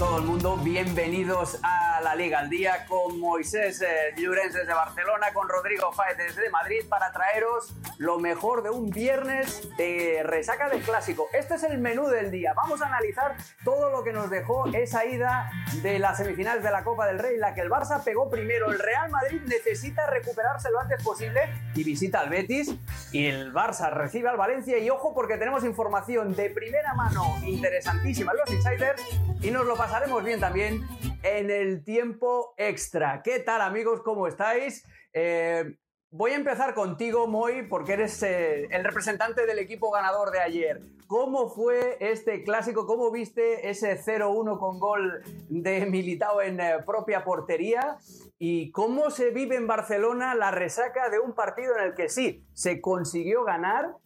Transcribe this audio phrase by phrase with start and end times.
[0.00, 5.26] todo el mundo, bienvenidos a la Liga al Día con Moisés eh, Llorens desde Barcelona,
[5.34, 10.80] con Rodrigo Fáez desde Madrid para traeros lo mejor de un viernes de resaca del
[10.80, 11.28] clásico.
[11.34, 12.54] Este es el menú del día.
[12.54, 15.50] Vamos a analizar todo lo que nos dejó esa ida
[15.82, 18.72] de las semifinales de la Copa del Rey, la que el Barça pegó primero.
[18.72, 21.42] El Real Madrid necesita recuperarse lo antes posible
[21.74, 22.74] y visita al Betis.
[23.12, 24.78] Y el Barça recibe al Valencia.
[24.78, 29.02] Y ojo, porque tenemos información de primera mano interesantísima los insiders
[29.42, 30.86] y nos lo pasaremos bien también
[31.22, 33.22] en el tiempo extra.
[33.22, 34.02] ¿Qué tal amigos?
[34.02, 34.84] ¿Cómo estáis?
[35.12, 35.76] Eh,
[36.10, 40.80] voy a empezar contigo, Moy, porque eres eh, el representante del equipo ganador de ayer.
[41.06, 42.86] ¿Cómo fue este clásico?
[42.86, 47.96] ¿Cómo viste ese 0-1 con gol de Militao en eh, propia portería?
[48.38, 52.44] ¿Y cómo se vive en Barcelona la resaca de un partido en el que sí,
[52.52, 53.96] se consiguió ganar,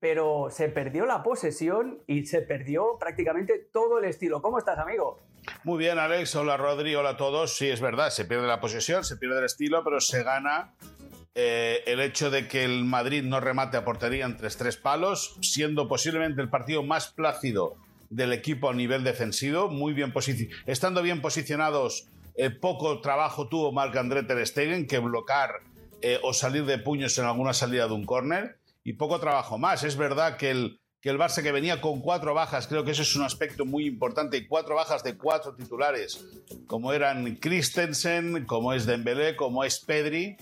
[0.00, 4.40] pero se perdió la posesión y se perdió prácticamente todo el estilo.
[4.40, 5.22] ¿Cómo estás, amigo?
[5.62, 6.34] Muy bien, Alex.
[6.36, 6.94] Hola, Rodri.
[6.94, 7.56] Hola a todos.
[7.56, 10.74] Sí, es verdad, se pierde la posesión, se pierde el estilo, pero se gana
[11.34, 15.86] eh, el hecho de que el Madrid no remate a portería entre tres palos, siendo
[15.86, 17.76] posiblemente el partido más plácido
[18.08, 20.12] del equipo a nivel defensivo, muy bien
[20.66, 25.60] estando bien posicionados, eh, poco trabajo tuvo Marc André Ter Stegen que bloquear
[26.02, 29.84] eh, o salir de puños en alguna salida de un córner y poco trabajo más.
[29.84, 33.02] Es verdad que el, que el Barça que venía con cuatro bajas, creo que eso
[33.02, 36.24] es un aspecto muy importante, y cuatro bajas de cuatro titulares,
[36.66, 40.36] como eran Christensen, como es Dembélé, como es Pedri,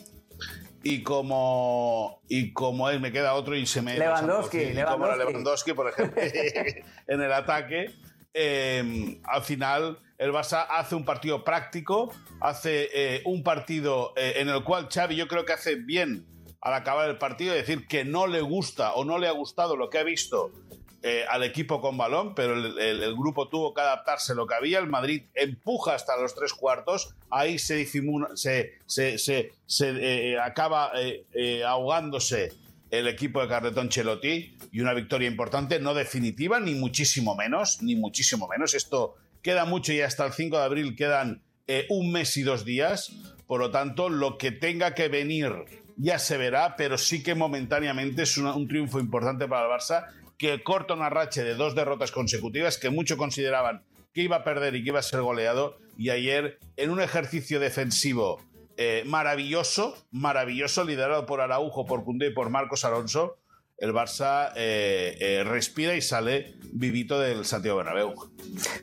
[0.82, 4.92] y como y como él me queda otro y se me Lewandowski, Lewandowski.
[4.92, 6.22] como Lewandowski por ejemplo
[7.06, 7.90] en el ataque
[8.32, 14.48] eh, al final el Barça hace un partido práctico hace eh, un partido eh, en
[14.48, 16.24] el cual Xavi yo creo que hace bien
[16.60, 19.90] al acabar el partido decir que no le gusta o no le ha gustado lo
[19.90, 20.52] que ha visto
[21.00, 24.80] eh, al equipo con balón, pero el, grupo tuvo que adaptarse lo que había.
[24.80, 32.52] El Madrid empuja hasta los tres cuartos, ahí se, se, se, eh, acaba eh, ahogándose
[32.90, 37.94] el equipo de Carletón Chelotti y una victoria importante, no definitiva, ni muchísimo menos, ni
[37.94, 38.74] muchísimo menos.
[38.74, 41.42] Esto queda mucho y hasta el 5 de abril quedan
[41.90, 43.12] un mes y dos días.
[43.46, 45.52] Por lo tanto, lo que tenga que venir
[45.98, 50.06] ya se verá, pero sí que momentáneamente es un triunfo importante para el Barça
[50.38, 53.82] que corta una racha de dos derrotas consecutivas que muchos consideraban
[54.14, 55.76] que iba a perder y que iba a ser goleado.
[55.98, 58.40] Y ayer, en un ejercicio defensivo
[58.76, 63.36] eh, maravilloso, maravilloso, liderado por Araujo, por Cundé y por Marcos Alonso,
[63.78, 68.12] el Barça eh, eh, respira y sale vivito del Santiago Bernabéu.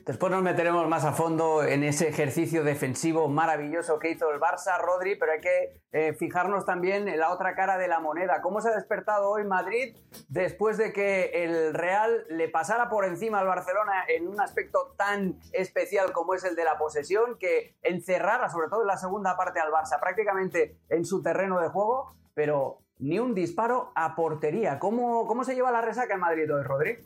[0.06, 4.80] Después nos meteremos más a fondo en ese ejercicio defensivo maravilloso que hizo el Barça,
[4.80, 8.40] Rodri, pero hay que eh, fijarnos también en la otra cara de la moneda.
[8.40, 9.96] ¿Cómo se ha despertado hoy Madrid
[10.28, 15.38] después de que el Real le pasara por encima al Barcelona en un aspecto tan
[15.52, 19.60] especial como es el de la posesión, que encerrara sobre todo en la segunda parte
[19.60, 24.78] al Barça prácticamente en su terreno de juego, pero ni un disparo a portería.
[24.78, 26.98] ¿Cómo, cómo se lleva la resaca en Madrid hoy, Rodri?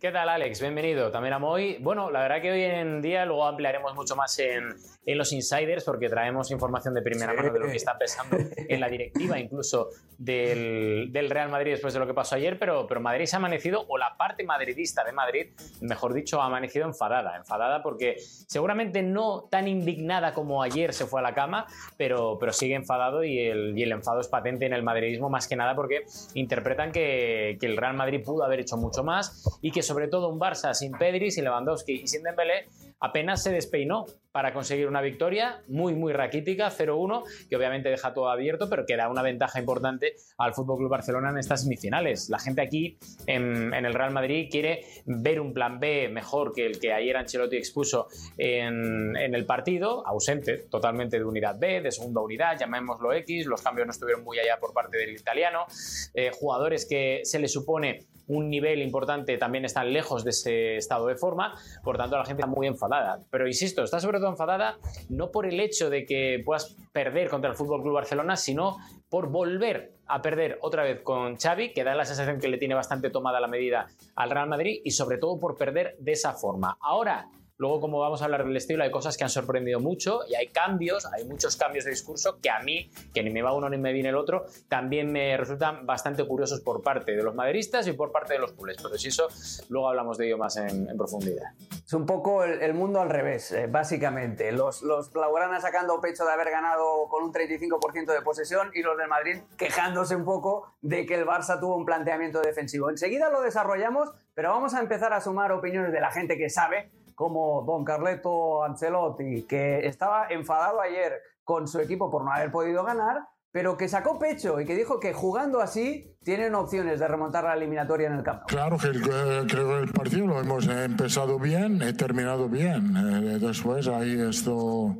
[0.00, 0.60] ¿Qué tal, Alex?
[0.60, 1.78] Bienvenido también a Moy.
[1.80, 4.74] Bueno, la verdad que hoy en día luego ampliaremos mucho más en,
[5.06, 8.80] en los insiders porque traemos información de primera mano de lo que está pensando en
[8.80, 9.88] la directiva, incluso
[10.18, 13.38] del, del, Real Madrid después de lo que pasó ayer, pero, pero Madrid se ha
[13.38, 15.46] amanecido, o la parte madridista de Madrid,
[15.80, 21.20] mejor dicho, ha amanecido enfadada, enfadada porque seguramente no tan indignada como ayer se fue
[21.20, 21.66] a la cama,
[21.96, 25.48] pero, pero sigue enfadado y el, y el enfado es patente en el madridismo más
[25.48, 29.70] que nada porque interpretan que, que el Real Madrid pudo haber hecho mucho más y
[29.70, 32.68] que sobre todo un Barça sin Pedri, sin Lewandowski y sin Dembélé
[33.02, 38.30] apenas se despeinó para conseguir una victoria muy, muy raquítica, 0-1, que obviamente deja todo
[38.30, 42.30] abierto, pero que da una ventaja importante al Club Barcelona en estas semifinales.
[42.30, 42.96] La gente aquí
[43.26, 47.56] en, el Real Madrid quiere ver un plan B mejor que el que ayer Ancelotti
[47.56, 48.06] expuso
[48.38, 53.86] en, el partido, ausente totalmente de unidad B, de segunda unidad, llamémoslo X, los cambios
[53.86, 55.66] no estuvieron muy allá por parte del italiano,
[56.14, 61.06] eh, jugadores que se le supone un nivel importante también están lejos de ese estado
[61.06, 63.20] de forma, por tanto la gente está muy enfadada.
[63.30, 67.50] Pero insisto, está sobre todo enfadada no por el hecho de que puedas perder contra
[67.50, 71.94] el Fútbol Club Barcelona, sino por volver a perder otra vez con Xavi, que da
[71.94, 75.38] la sensación que le tiene bastante tomada la medida al Real Madrid y sobre todo
[75.38, 76.76] por perder de esa forma.
[76.80, 80.34] Ahora, Luego, como vamos a hablar del estilo, hay cosas que han sorprendido mucho y
[80.34, 83.68] hay cambios, hay muchos cambios de discurso que a mí, que ni me va uno
[83.68, 87.86] ni me viene el otro, también me resultan bastante curiosos por parte de los maderistas
[87.86, 88.78] y por parte de los culés.
[88.82, 89.28] Pero si eso,
[89.68, 91.52] luego hablamos de ello más en, profundidad.
[91.84, 94.52] Es un poco el, mundo al revés, eh, básicamente.
[94.52, 98.96] Los, los blaugranas sacando pecho de haber ganado con un 35% de posesión y los
[98.96, 102.90] del Madrid quejándose un poco de que el Barça tuvo un planteamiento defensivo.
[102.90, 106.90] Enseguida lo desarrollamos, pero vamos a empezar a sumar opiniones de la gente que sabe
[107.14, 112.84] como Don Carleto Ancelotti, que estaba enfadado ayer con su equipo por no haber podido
[112.84, 117.44] ganar, pero que sacó pecho y que dijo que jugando así tienen opciones de remontar
[117.44, 118.46] la eliminatoria en el campo.
[118.46, 122.96] Claro que el, creo que el partido lo hemos empezado bien y terminado bien.
[122.96, 124.96] Eh, después ahí esto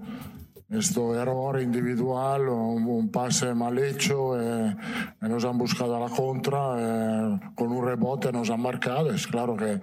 [0.72, 4.74] questo errore individual, un, un pase mal hecho e,
[5.20, 9.26] e, nos han buscado a la contra, e, con un rebote nos han marcado, es
[9.26, 9.82] claro que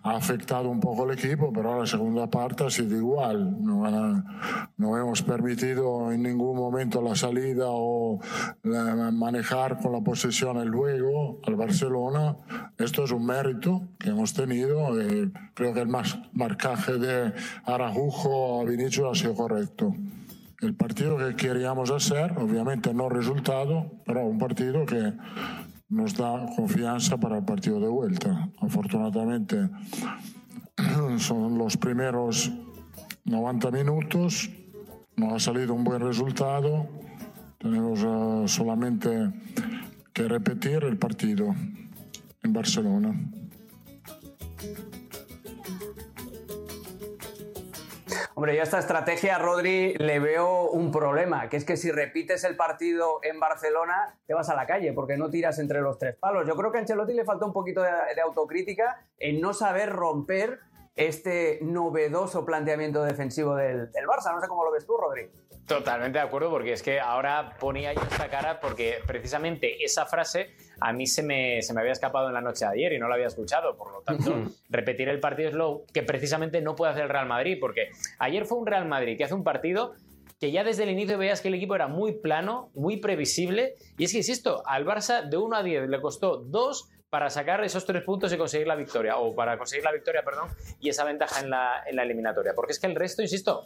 [0.00, 3.82] ha afectado un poco el equipo, pero la segunda parte ha sido igual, no,
[4.76, 8.20] no hemos permitido en ningún momento la salida o
[8.62, 12.36] la, manejar con la posesión el juego al Barcelona,
[12.78, 15.88] esto es un mérito que hemos tenido, y creo que el
[16.32, 19.92] marcaje de Arajujo a Vinicius ha sido correcto
[20.60, 25.12] el partido que queríamos hacer, obviamente no resultado, pero un partido que
[25.88, 28.50] nos da confianza para el partido de vuelta.
[28.60, 29.70] Afortunadamente
[31.18, 32.52] son los primeros
[33.24, 34.50] 90 minutos,
[35.16, 36.88] no ha salido un buen resultado,
[37.58, 39.32] tenemos uh, solamente
[40.12, 41.54] que repetir el partido
[42.42, 43.14] en Barcelona.
[48.38, 52.44] Hombre, yo a esta estrategia, Rodri, le veo un problema, que es que si repites
[52.44, 56.14] el partido en Barcelona, te vas a la calle, porque no tiras entre los tres
[56.14, 56.46] palos.
[56.46, 57.90] Yo creo que a Ancelotti le falta un poquito de,
[58.22, 60.60] autocrítica en no saber romper
[60.94, 64.32] este novedoso planteamiento defensivo del, del Barça.
[64.32, 65.28] No sé cómo lo ves tú, Rodri.
[65.68, 70.56] Totalmente de acuerdo, porque es que ahora ponía yo esta cara porque precisamente esa frase
[70.80, 73.06] a mí se me, se me había escapado en la noche de ayer y no
[73.06, 73.76] la había escuchado.
[73.76, 77.26] Por lo tanto, repetir el partido es lo que precisamente no puede hacer el Real
[77.26, 79.92] Madrid, porque ayer fue un Real Madrid que hace un partido
[80.40, 83.74] que ya desde el inicio veías que el equipo era muy plano, muy previsible.
[83.98, 87.62] Y es que, insisto, al Barça de 1 a 10 le costó 2 para sacar
[87.64, 90.48] esos tres puntos y conseguir la victoria, o para conseguir la victoria, perdón,
[90.80, 92.52] y esa ventaja en la, en la eliminatoria.
[92.54, 93.64] Porque es que el resto, insisto,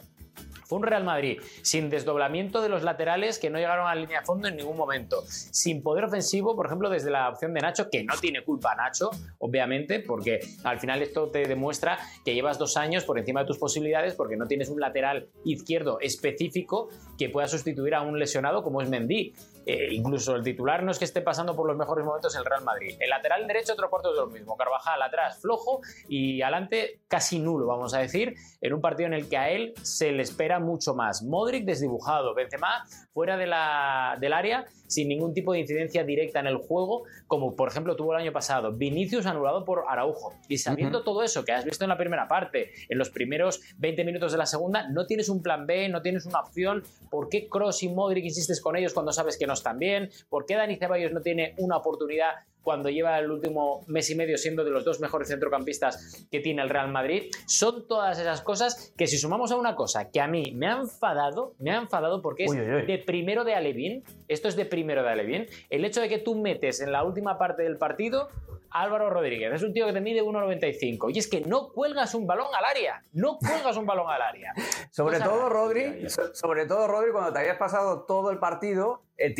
[0.65, 4.19] fue un Real Madrid sin desdoblamiento de los laterales que no llegaron a la línea
[4.19, 5.23] de fondo en ningún momento.
[5.27, 9.09] Sin poder ofensivo, por ejemplo, desde la opción de Nacho, que no tiene culpa Nacho,
[9.39, 13.57] obviamente, porque al final esto te demuestra que llevas dos años por encima de tus
[13.57, 18.81] posibilidades porque no tienes un lateral izquierdo específico que pueda sustituir a un lesionado como
[18.81, 19.33] es Mendy.
[19.65, 22.63] Eh, incluso el titular no es que esté pasando por los mejores momentos el Real
[22.63, 22.95] Madrid.
[22.99, 24.57] El lateral derecho, otro cuarto de lo mismo.
[24.57, 29.29] Carvajal atrás, flojo y adelante casi nulo, vamos a decir, en un partido en el
[29.29, 31.23] que a él se le espera mucho más.
[31.23, 32.83] Modric desdibujado, Benzema
[33.13, 37.55] fuera de la, del área sin ningún tipo de incidencia directa en el juego, como
[37.55, 38.73] por ejemplo tuvo el año pasado.
[38.73, 40.33] Vinicius anulado por Araujo.
[40.47, 44.03] Y sabiendo todo eso que has visto en la primera parte, en los primeros 20
[44.03, 46.83] minutos de la segunda, no tienes un plan B, no tienes una opción.
[47.09, 50.09] ¿Por qué Cross y Modric insistes con ellos cuando sabes que no bien?
[50.29, 52.33] ¿Por qué Dani Ceballos no tiene una oportunidad
[52.63, 56.61] cuando lleva el último mes y medio siendo de los dos mejores centrocampistas que tiene
[56.61, 57.29] el Real Madrid.
[57.45, 60.77] Son todas esas cosas que si sumamos a una cosa que a mí me ha
[60.77, 65.09] enfadado, me ha enfadado porque es de primero de Alevín, esto es de primero de
[65.09, 68.29] Alevín, el hecho de que tú metes en la última parte del partido
[68.73, 69.53] Álvaro Rodríguez.
[69.53, 71.13] Es un tío que te mide 1,95.
[71.13, 73.03] Y es que no cuelgas un balón al área.
[73.13, 74.53] No cuelgas un balón al área.
[74.91, 79.33] sobre todo, Rodri, sobre todo, Rodri, cuando te habías pasado todo el partido eh,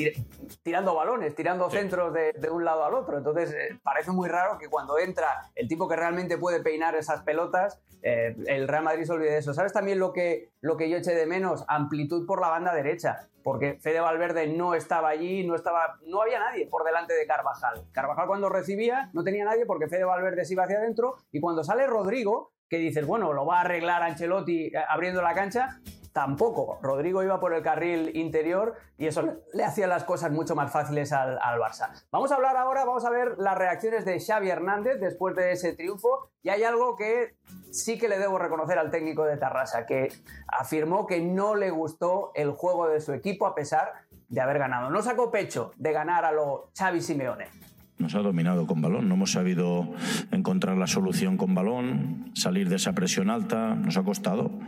[0.61, 3.17] tirando balones, tirando centros de, un lado al otro.
[3.17, 7.21] Entonces, eh, parece muy raro que cuando entra el tipo que realmente puede peinar esas
[7.23, 9.53] pelotas, eh, el Real Madrid se olvide de eso.
[9.53, 11.65] ¿Sabes también lo que, lo que yo eché de menos?
[11.67, 16.39] Amplitud por la banda derecha porque Fede Valverde no estaba allí, no estaba, no había
[16.39, 17.85] nadie por delante de Carvajal.
[17.91, 21.63] Carvajal cuando recibía no tenía nadie porque Fede Valverde se iba hacia adentro y cuando
[21.63, 25.79] sale Rodrigo, que dices, bueno, lo va a arreglar Ancelotti abriendo la cancha,
[26.13, 26.79] tampoco.
[26.81, 31.11] Rodrigo iba por el carril interior y eso le hacía las cosas mucho más fáciles
[31.11, 31.89] al, Barça.
[32.11, 35.73] Vamos a hablar ahora, vamos a ver las reacciones de Xavi Hernández después de ese
[35.73, 37.35] triunfo y hay algo que
[37.71, 40.13] sí que le debo reconocer al técnico de Tarrasa, que
[40.47, 43.93] afirmó que no le gustó el juego de su equipo a pesar
[44.29, 44.89] de haber ganado.
[44.89, 47.49] No sacó pecho de ganar a lo Xavi Simeone.
[47.97, 49.93] Nos ha dominado con balón, no hemos sabido
[50.31, 54.59] encontrar la solución con balón, salir de esa presión alta, nos ha costado,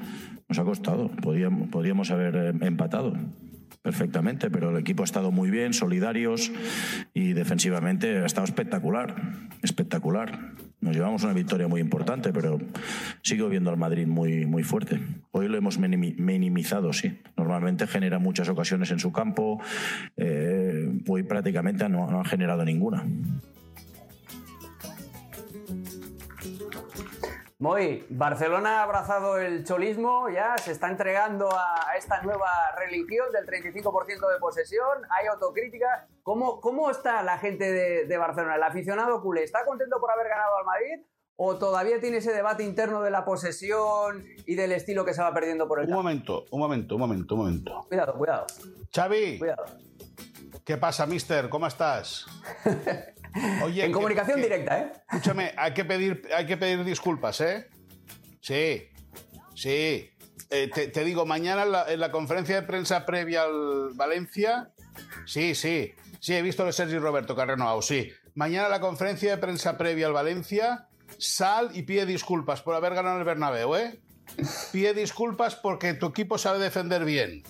[0.48, 3.14] nos ha costado, podíamos, podíamos haber eh, empatado
[3.86, 6.52] perfectamente, pero el equipo ha estado muy bien, solidarios
[7.14, 9.16] y defensivamente ha estado espectacular,
[9.62, 10.54] espectacular.
[10.82, 12.60] Nos llevamos una victoria muy importante, pero
[13.22, 15.00] sigo viendo al Madrid muy, muy fuerte.
[15.30, 17.22] Hoy lo hemos minimizado, sí.
[17.38, 19.62] Normalmente genera muchas ocasiones en su campo,
[20.18, 20.65] eh,
[21.08, 23.04] hoy prácticamente no, no ha generado ninguna.
[27.58, 33.46] Muy, Barcelona ha abrazado el cholismo, ya se está entregando a esta nueva religión del
[33.48, 36.08] 35% de posesión, hay autocrítica.
[36.22, 37.72] ¿Cómo, cómo está la gente
[38.06, 38.56] de, Barcelona?
[38.56, 41.06] ¿El aficionado culé está contento por haber ganado al Madrid
[41.38, 45.34] o todavía tiene ese debate interno de la posesión y del estilo que se va
[45.34, 46.04] perdiendo por el Un campo?
[46.04, 47.86] momento, un momento, un momento, un momento.
[47.88, 48.46] Cuidado, cuidado,
[48.94, 49.64] Xavi, cuidado.
[50.66, 51.48] ¿Qué pasa, mister?
[51.50, 52.26] ¿Cómo estás?
[53.64, 54.92] Oye, En que- comunicación que- directa, ¿eh?
[55.10, 57.68] Escúchame, hay que pedir, hay que pedir disculpas, ¿eh?
[58.42, 58.88] Sí,
[59.56, 60.10] sí.
[60.50, 64.70] Eh, te, te digo, mañana en la, en la conferencia de prensa previa al Valencia,
[65.26, 68.12] sí, sí, sí, he visto de Sergi Roberto renovado, sí.
[68.36, 72.94] Mañana en la conferencia de prensa previa al Valencia, sal y pide disculpas por haber
[72.94, 74.00] ganado el Bernabéu, ¿eh?
[74.72, 77.44] Pide disculpas porque tu equipo sabe defender bien.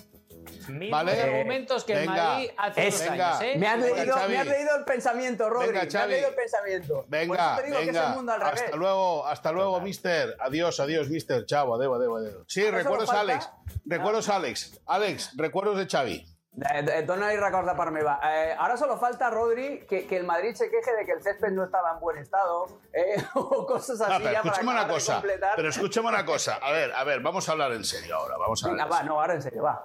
[0.68, 1.20] Mismos Vale.
[1.22, 2.24] argumentos que el Venga.
[2.24, 3.54] Madrid hace Es- años, ¿eh?
[3.58, 5.68] Me has, Venga, leído, me has leído el pensamiento, Rodri.
[5.68, 6.94] Venga, me has leído el pensamiento.
[6.94, 8.62] Por Venga, eso te digo que es el mundo al revés.
[8.62, 10.36] Hasta luego, hasta luego, mister.
[10.40, 11.44] Adiós, adiós, mister.
[11.46, 12.44] Chao, adeu, adeu, adeu.
[12.48, 13.50] Sí, recuerdos Alex.
[13.84, 14.80] Recuerdos Alex.
[14.86, 16.32] Alex, recuerdos de Xavi.
[16.58, 18.18] Eh, eh, Dona y recorda para meva.
[18.24, 21.50] Eh, ahora solo falta, Rodri, que, que el Madrid se queje de que el césped
[21.50, 24.10] no estaba en buen estado eh, o cosas así.
[24.12, 25.12] No, pero escúchame una cosa.
[25.16, 25.52] completar.
[25.54, 26.54] Pero escúchame una cosa.
[26.62, 28.38] A ver, a ver, vamos a hablar en serio ahora.
[28.38, 29.00] Vamos a Venga, hablar.
[29.02, 29.84] va, no, ahora en serio, va.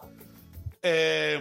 [0.82, 1.40] Eh,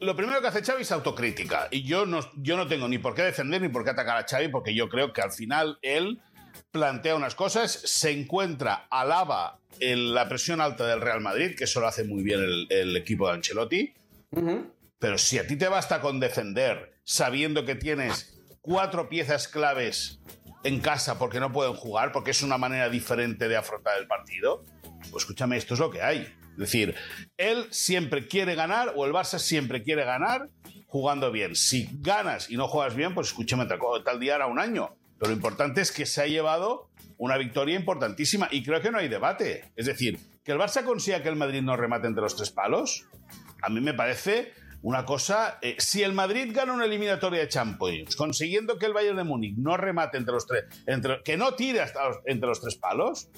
[0.00, 1.68] lo primero que hace Xavi es autocrítica.
[1.70, 4.26] Y yo no, yo no tengo ni por qué defender ni por qué atacar a
[4.28, 6.20] Xavi, porque yo creo que al final él
[6.70, 11.80] plantea unas cosas, se encuentra, alaba en la presión alta del Real Madrid, que eso
[11.80, 13.94] lo hace muy bien el, el equipo de Ancelotti.
[14.98, 20.20] Pero si a ti te basta con defender sabiendo que tienes cuatro piezas claves
[20.68, 24.64] en casa porque no pueden jugar, porque es una manera diferente de afrontar el partido,
[25.10, 26.20] pues escúchame, esto es lo que hay.
[26.52, 26.94] Es decir,
[27.38, 30.50] él siempre quiere ganar o el Barça siempre quiere ganar
[30.86, 31.56] jugando bien.
[31.56, 34.94] Si ganas y no juegas bien, pues escúchame, tal, día era un año.
[35.18, 38.98] Pero lo importante es que se ha llevado una victoria importantísima y creo que no
[38.98, 39.72] hay debate.
[39.74, 43.06] Es decir, que el Barça consiga que el Madrid no remate entre los tres palos,
[43.62, 45.58] a mí me parece una cosa.
[45.62, 49.56] eh, si el Madrid gana una eliminatoria de Champions, consiguiendo que el Bayern de Múnich
[49.56, 53.28] no remate entre los tres, entre, que no tire hasta los- entre los tres palos,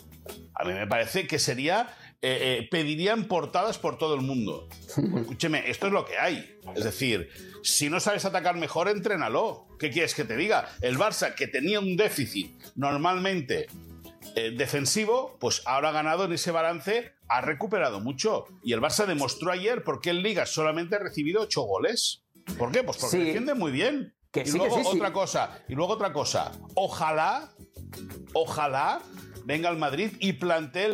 [0.54, 1.94] a mí me parece que sería.
[2.22, 4.68] eh, eh, pedirían portadas por todo el mundo.
[5.16, 6.58] Escúcheme, esto es lo que hay.
[6.76, 7.30] Es decir,
[7.62, 9.66] si no sabes atacar mejor, entrénalo.
[9.78, 10.68] ¿Qué quieres que te diga?
[10.82, 13.68] El Barça, que tenía un déficit normalmente
[14.36, 18.44] eh, defensivo, pues ahora ha ganado en ese balance, ha recuperado mucho.
[18.62, 22.22] Y el Barça demostró ayer por qué en Liga solamente ha recibido ocho goles.
[22.58, 22.82] ¿Por qué?
[22.82, 23.24] Pues porque Sí.
[23.24, 24.14] defiende muy bien.
[24.30, 24.96] Que y sí, que luego sí, sí.
[24.96, 26.52] otra cosa, y luego otra cosa.
[26.74, 27.50] Ojalá,
[28.32, 29.00] ojalá
[29.44, 30.84] venga al Madrid y plantee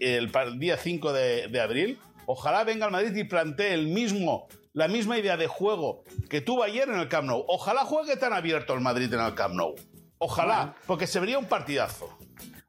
[0.00, 1.98] el, día 5 de, de abril.
[2.26, 6.62] Ojalá venga al Madrid y plantee el mismo, la misma idea de juego que tuvo
[6.62, 7.44] ayer en el Camp Nou.
[7.48, 9.74] Ojalá juegue tan abierto el Madrid en el Camp Nou.
[10.18, 12.16] Ojalá, porque se vería un partidazo.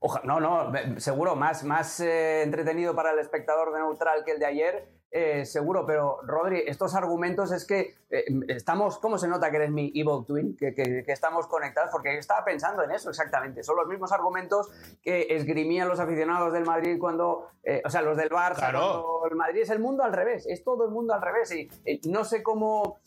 [0.06, 0.70] Oja- no, no,
[1.00, 5.46] seguro, más, más eh, entretenido para el espectador de neutral que el de ayer, eh,
[5.46, 9.92] seguro, pero Rodri, estos argumentos es que eh, estamos, ¿cómo se nota que eres mi
[9.94, 10.58] Evil Twin?
[10.58, 14.12] Que, que- que estamos conectados, porque yo estaba pensando en eso exactamente, son los mismos
[14.12, 14.72] argumentos
[15.04, 18.80] que esgrimían los aficionados del Madrid cuando, eh, o sea, los del Barça, Claro.
[18.80, 21.70] cuando el Madrid es el mundo al revés, es todo el mundo al revés y
[21.86, 23.00] eh, no sé cómo,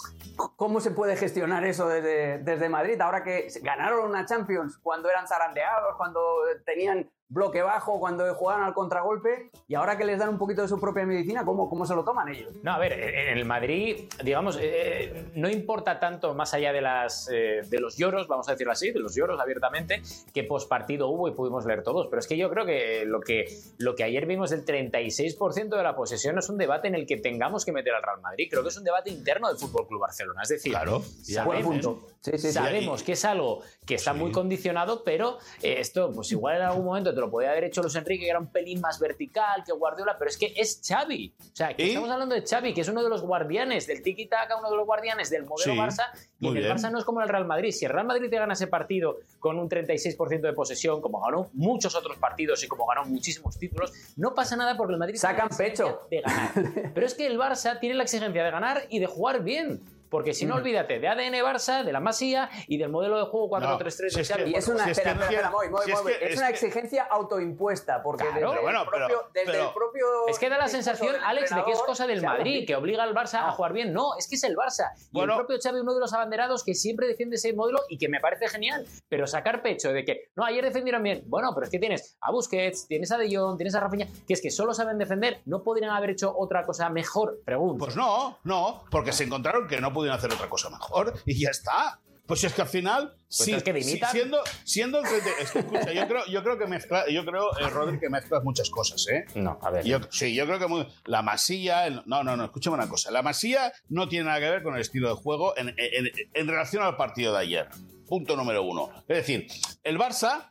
[0.56, 5.26] cómo se puede gestionar eso desde, desde Madrid, ahora que ganaron una Champions cuando eran
[5.26, 6.20] zarandeados, cuando
[6.64, 10.68] tenían bloque bajo, cuando jugaban al contragolpe y ahora que les dan un poquito de
[10.68, 12.52] su propia medicina, ¿cómo, cómo se lo toman ellos?
[12.62, 17.28] No, a ver, en el Madrid, digamos, eh, no importa tanto más allá de, las,
[17.32, 20.02] eh, de los lloros, vamos a decirlo así, de los lloros abiertamente,
[20.32, 22.06] que pospartido hubo y pudimos leer todos.
[22.08, 23.46] Pero es que yo creo que lo que,
[23.78, 27.16] lo que ayer vimos del 36% de la posesión es un debate en el que
[27.16, 28.46] tengamos que meter al Real Madrid.
[28.50, 30.42] Creo que es un debate interno del Fútbol Club Barcelona.
[30.42, 31.02] Es decir, Claro.
[31.22, 32.06] Sabemos, punto.
[32.20, 32.52] Sí, sí, sí.
[32.52, 34.18] sabemos que es algo que está Sí.
[34.18, 37.82] muy condicionado, pero eh, esto, pues igual en algún momento te lo podía haber hecho
[37.82, 41.34] Luis Enrique, que era un pelín más vertical que Guardiola, pero es que es Xavi.
[41.40, 41.88] O sea, que ¿Y?
[41.88, 44.86] estamos hablando de Xavi, que es uno de los guardianes del tiki-taka, uno de los
[44.86, 46.76] guardianes del modelo Sí, Barça, y en el bien.
[46.76, 47.72] Barça no es como el Real Madrid.
[47.72, 51.50] Si el Real Madrid te gana ese partido con un 36% de posesión, como ganó
[51.54, 55.48] muchos otros partidos y como ganó muchísimos títulos, no pasa nada porque el Madrid Sacan
[55.48, 56.02] pecho.
[56.10, 56.50] de ganar.
[56.94, 59.80] Pero es que el Barça tiene la exigencia de ganar y de jugar bien.
[60.16, 63.50] Porque si no, olvídate de ADN Barça, de la Masía y del modelo de juego
[63.50, 64.50] 4-3-3 si de es que- Xavi.
[64.50, 68.34] Y es una, es una exigencia autoimpuesta, porque Claro.
[68.40, 71.14] desde, Pero bueno, el propio, pero- desde pero- el propio Es que da la sensación,
[71.22, 73.52] Alex, de que es cosa del Madrid, que obliga al Barça a Ah.
[73.52, 73.92] jugar bien.
[73.92, 74.92] No, es que es el Barça.
[75.12, 75.34] Y Bueno.
[75.34, 78.18] el propio Xavi, uno de los abanderados que siempre defiende ese modelo y que me
[78.18, 78.86] parece genial.
[79.10, 81.24] Pero sacar pecho de que, no, ayer defendieron bien.
[81.26, 84.32] Bueno, pero es que tienes a Busquets, tienes a De Jong, tienes a Rafinha, que
[84.32, 85.42] es que solo saben defender.
[85.44, 87.40] ¿No podrían haber hecho otra cosa mejor?
[87.44, 87.84] Pregunto.
[87.84, 91.50] Pues no, no, porque se encontraron que no pudieron hacer otra cosa mejor y ya
[91.50, 92.00] está.
[92.26, 95.58] Pues es que al final, sí, entonces que sí, siendo, siendo el 30 es que,
[95.60, 99.06] escucha, yo creo, yo creo que mezcla, yo creo, eh, Rodri, que mezclas muchas cosas,
[99.06, 99.26] ¿eh?
[99.36, 99.84] No, a ver.
[99.84, 101.86] Yo, sí, yo creo que muy- la masilla.
[101.86, 103.12] el- no, no, no, escúchame una cosa.
[103.12, 106.48] La masilla no tiene nada que ver con el estilo de juego en, en- en
[106.48, 107.68] relación al partido de ayer.
[108.08, 108.90] Punto número uno.
[109.06, 109.46] Es decir,
[109.84, 110.50] el Barça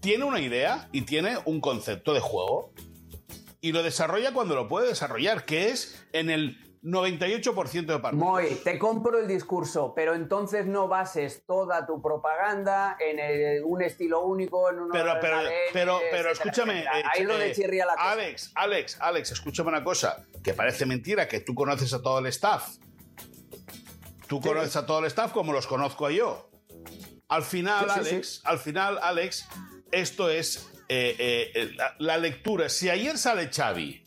[0.00, 2.72] tiene una idea y tiene un concepto de juego
[3.60, 8.14] y lo desarrolla cuando lo puede desarrollar, que es en el 98% de partidos.
[8.24, 13.82] Moy, te compro el discurso, pero entonces no bases toda tu propaganda en el- un
[13.82, 16.72] estilo único, en un Pero, pero, ADN, pero, pero etcétera, escúchame.
[16.80, 17.00] etcétera.
[17.00, 18.12] eh, Ahí es donde eh, chirría la cosa.
[18.12, 22.26] Alex, Alex, Alex, escúchame una cosa, que parece mentira que tú conoces a todo el
[22.26, 22.76] staff.
[24.28, 24.48] Tú Sí.
[24.48, 26.50] conoces a todo el staff como los conozco yo.
[27.28, 29.48] Al final, Sí, sí, Alex, al final, Alex,
[29.90, 32.68] esto es eh, eh, eh, la, la lectura.
[32.68, 34.04] Si ayer sale Xavi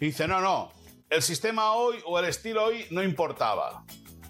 [0.00, 0.72] y dice, no, no,
[1.10, 3.84] el sistema hoy o el estilo hoy no importaba.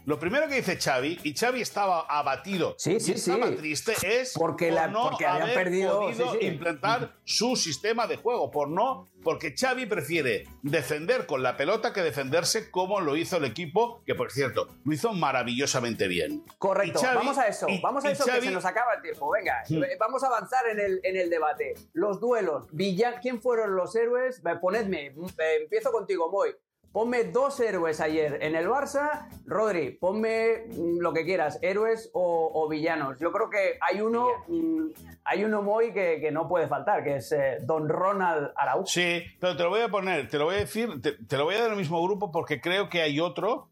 [0.07, 3.57] Lo primero que dice Xavi, y Xavi estaba abatido Sí, sí, y estaba sí.
[3.57, 8.53] triste, es Porque por la- no porque haber perdido- podido implantar su sistema de juego,
[8.53, 13.45] por no, porque Xavi prefiere defender con la pelota que defenderse como lo hizo el
[13.47, 16.45] equipo, que por cierto, lo hizo maravillosamente bien.
[16.59, 19.03] Correcto, Xavi- vamos a eso, y- vamos a eso que Xavi- se nos acaba el
[19.03, 19.29] tiempo.
[19.33, 19.83] Venga, Hmm.
[19.83, 21.75] eh, vamos a avanzar en el, en el debate.
[21.95, 24.41] Los duelos, Villa- ¿quién fueron los héroes?
[24.61, 26.51] Ponedme, mm, eh, empiezo contigo, Moy.
[26.93, 29.29] Ponme dos héroes ayer en el Barça.
[29.45, 33.19] Rodri, ponme mm, lo que quieras, héroes o, o villanos.
[33.21, 34.87] Yo creo que hay uno, mm,
[35.25, 38.87] hay uno Moy que, que no puede faltar, que es eh, Don Ronald Araujo.
[38.87, 41.45] Sí, pero te lo voy a poner, te lo voy a decir, te, te lo
[41.45, 43.69] voy a dar el mismo grupo porque creo que hay otro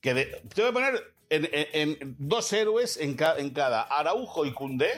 [0.00, 0.94] que de- te voy a poner
[1.28, 4.88] en, en- en dos héroes en, ca- en cada, Araujo y Cundé,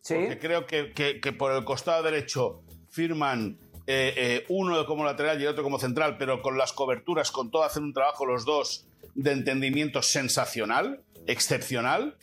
[0.00, 0.14] Sí.
[0.14, 5.40] porque creo que, que- que por el costado derecho firman eh, eh, uno como lateral
[5.40, 8.44] y el otro como central, pero con las coberturas, con todo, hacen un trabajo los
[8.44, 12.16] dos de entendimiento sensacional, excepcional.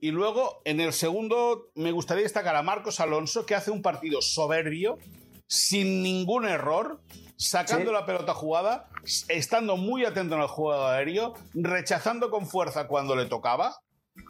[0.00, 4.20] Y luego, en el segundo, me gustaría destacar a Marcos Alonso, que hace un partido
[4.20, 4.98] soberbio,
[5.46, 7.00] sin ningún error,
[7.36, 7.94] sacando Sí.
[7.94, 8.88] la pelota jugada,
[9.28, 13.76] estando muy atento en el juego aéreo, rechazando con fuerza cuando le tocaba.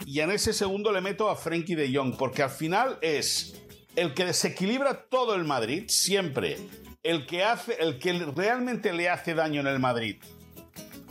[0.04, 3.62] Y en ese segundo le meto a Frenkie de Jong, porque al final es
[3.96, 6.58] el que desequilibra todo el Madrid, siempre.
[7.02, 10.22] El que, hace, el que realmente le hace daño en el Madrid,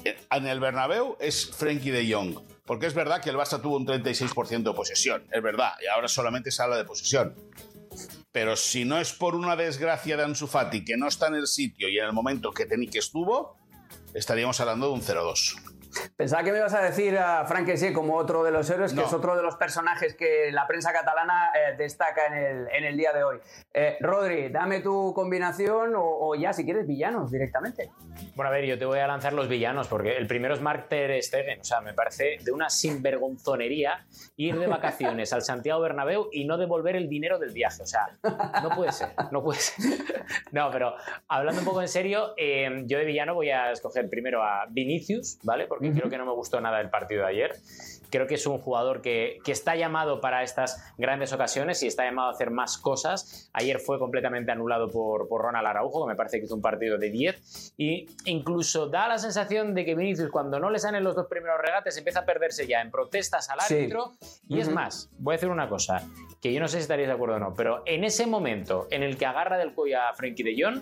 [0.03, 2.39] en el Bernabéu, es Frenkie de Jong.
[2.65, 6.07] Porque es verdad que el Barça tuvo un 36% de posesión, es verdad, y ahora
[6.07, 7.35] solamente se habla de posesión.
[8.31, 11.47] Pero si no es por una desgracia de Ansu Fati que no está en el
[11.47, 13.57] sitio y en el momento que, que estuvo,
[14.13, 15.64] estaríamos hablando de un 0-2.
[16.17, 19.01] Pensaba que me ibas a decir a Frank Kessie como otro de los héroes, No.
[19.01, 22.83] que es otro de los personajes que la prensa catalana eh, destaca en el, en
[22.85, 23.37] el día de hoy.
[23.73, 27.91] Eh, Rodri, dame tu combinación o, o ya, si quieres, villanos directamente.
[28.35, 30.87] Bueno, a ver, yo te voy a lanzar los villanos, porque el primero es Mark
[30.89, 31.59] Ter Stegen.
[31.61, 34.05] O sea, me parece de una sinvergonzonería
[34.37, 37.81] ir de vacaciones al Santiago Bernabéu y no devolver el dinero del viaje.
[37.83, 38.07] O sea,
[38.63, 39.85] no puede ser, no puede ser.
[40.51, 40.95] No, pero
[41.27, 45.39] hablando un poco en serio, eh, yo de villano voy a escoger primero a Vinicius,
[45.43, 45.67] ¿vale?
[45.67, 47.55] Porque creo que no me gustó nada el partido de ayer.
[48.11, 52.05] Creo que es un jugador que, que está llamado para estas grandes ocasiones y está
[52.05, 53.49] llamado a hacer más cosas.
[53.51, 56.97] Ayer fue completamente anulado por, por Ronald Araujo, que me parece que hizo un partido
[56.97, 57.73] de 10.
[57.77, 61.59] Y incluso da la sensación de que Vinicius, cuando no le salen los dos primeros
[61.61, 63.73] regates, empieza a perderse ya en protestas al Sí.
[63.75, 64.13] árbitro.
[64.47, 64.75] Y es Ujú.
[64.75, 66.01] más, voy a decir una cosa,
[66.41, 69.03] que yo no sé si estaréis de acuerdo o no, pero en ese momento en
[69.03, 70.81] el que agarra del cuello a Frenkie de Jong,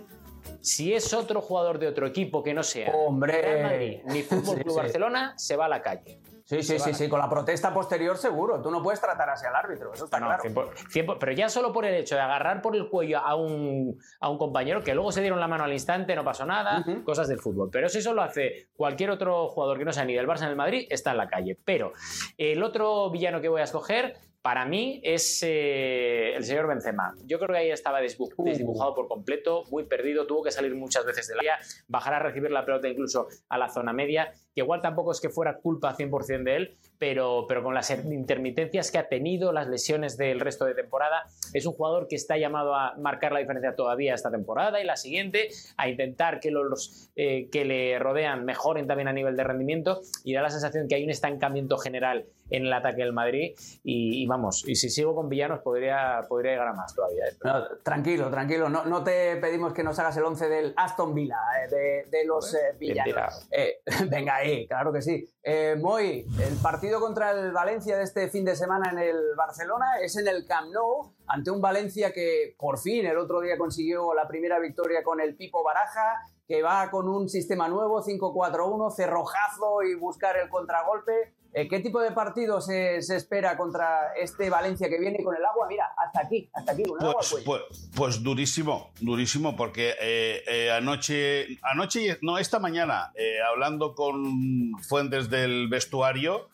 [0.62, 3.42] si es otro jugador de otro equipo que no sea Hombre.
[3.42, 4.78] Real Madrid ni Fútbol Club sí.
[4.78, 6.20] Barcelona, se va a la calle.
[6.46, 8.62] Sí, sí, sí, sí, con la protesta posterior seguro.
[8.62, 10.44] Tú no puedes tratar así al árbitro, eso está No, claro.
[10.44, 13.98] 100%, 100%, pero ya solo por el hecho de agarrar por el cuello a un,
[14.20, 17.30] a un compañero que luego se dieron la mano al instante, no pasó nada, cosas
[17.30, 17.70] del fútbol.
[17.72, 20.48] Pero si eso lo hace cualquier otro jugador que no sea ni del Barça ni
[20.48, 21.58] del Madrid, está en la calle.
[21.64, 21.94] Pero
[22.38, 27.16] el otro villano que voy a escoger, para mí, es eh, el señor Benzema.
[27.24, 28.44] Yo creo que ahí estaba desbu- Uh.
[28.44, 32.52] desdibujado por completo, muy perdido, tuvo que salir muchas veces del área, bajar a recibir
[32.52, 36.44] la pelota incluso a la zona media, que igual tampoco es que fuera culpa 100%
[36.44, 40.74] de él, pero, pero con las intermitencias que ha tenido, las lesiones del resto de
[40.74, 44.86] temporada, es un jugador que está llamado a marcar la diferencia todavía esta temporada y
[44.86, 49.44] la siguiente, a intentar que los eh, que le rodean mejoren también a nivel de
[49.44, 53.54] rendimiento y da la sensación que hay un estancamiento general en el ataque del Madrid
[53.84, 57.26] y, y vamos, y si sigo con villanos podría, podría llegar a más todavía.
[57.26, 57.36] ¿eh?
[57.44, 58.70] No, tranquilo, tranquilo.
[58.70, 62.26] No, no te pedimos que nos hagas el 11 del Aston Villa, eh, de, de
[62.26, 63.48] los eh, villanos.
[63.52, 65.30] Eh, venga claro que sí.
[65.42, 70.00] Eh, Moy, el partido contra el Valencia de este fin de semana en el Barcelona
[70.02, 74.14] es en el Camp Nou, ante un Valencia que por fin el otro día consiguió
[74.14, 79.84] la primera victoria con el Pipo Baraja, que va con un sistema nuevo, 5-4-1, cerrojazo
[79.84, 81.34] y buscar el contragolpe.
[81.56, 85.46] Eh, ¿Qué tipo de partido se, se espera contra este Valencia que viene con el
[85.46, 85.68] agua?
[85.70, 87.46] Mira, hasta aquí, hasta aquí, con el agua Pues, cuello.
[87.46, 94.72] pues, pues durísimo, durísimo, porque eh, eh, anoche, anoche, no, esta mañana, eh, hablando con
[94.82, 96.50] fuentes del vestuario,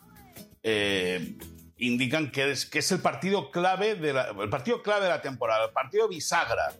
[1.78, 5.22] indican que es, que es el partido clave de la, el partido clave de la
[5.22, 6.72] temporada, el partido bisagra,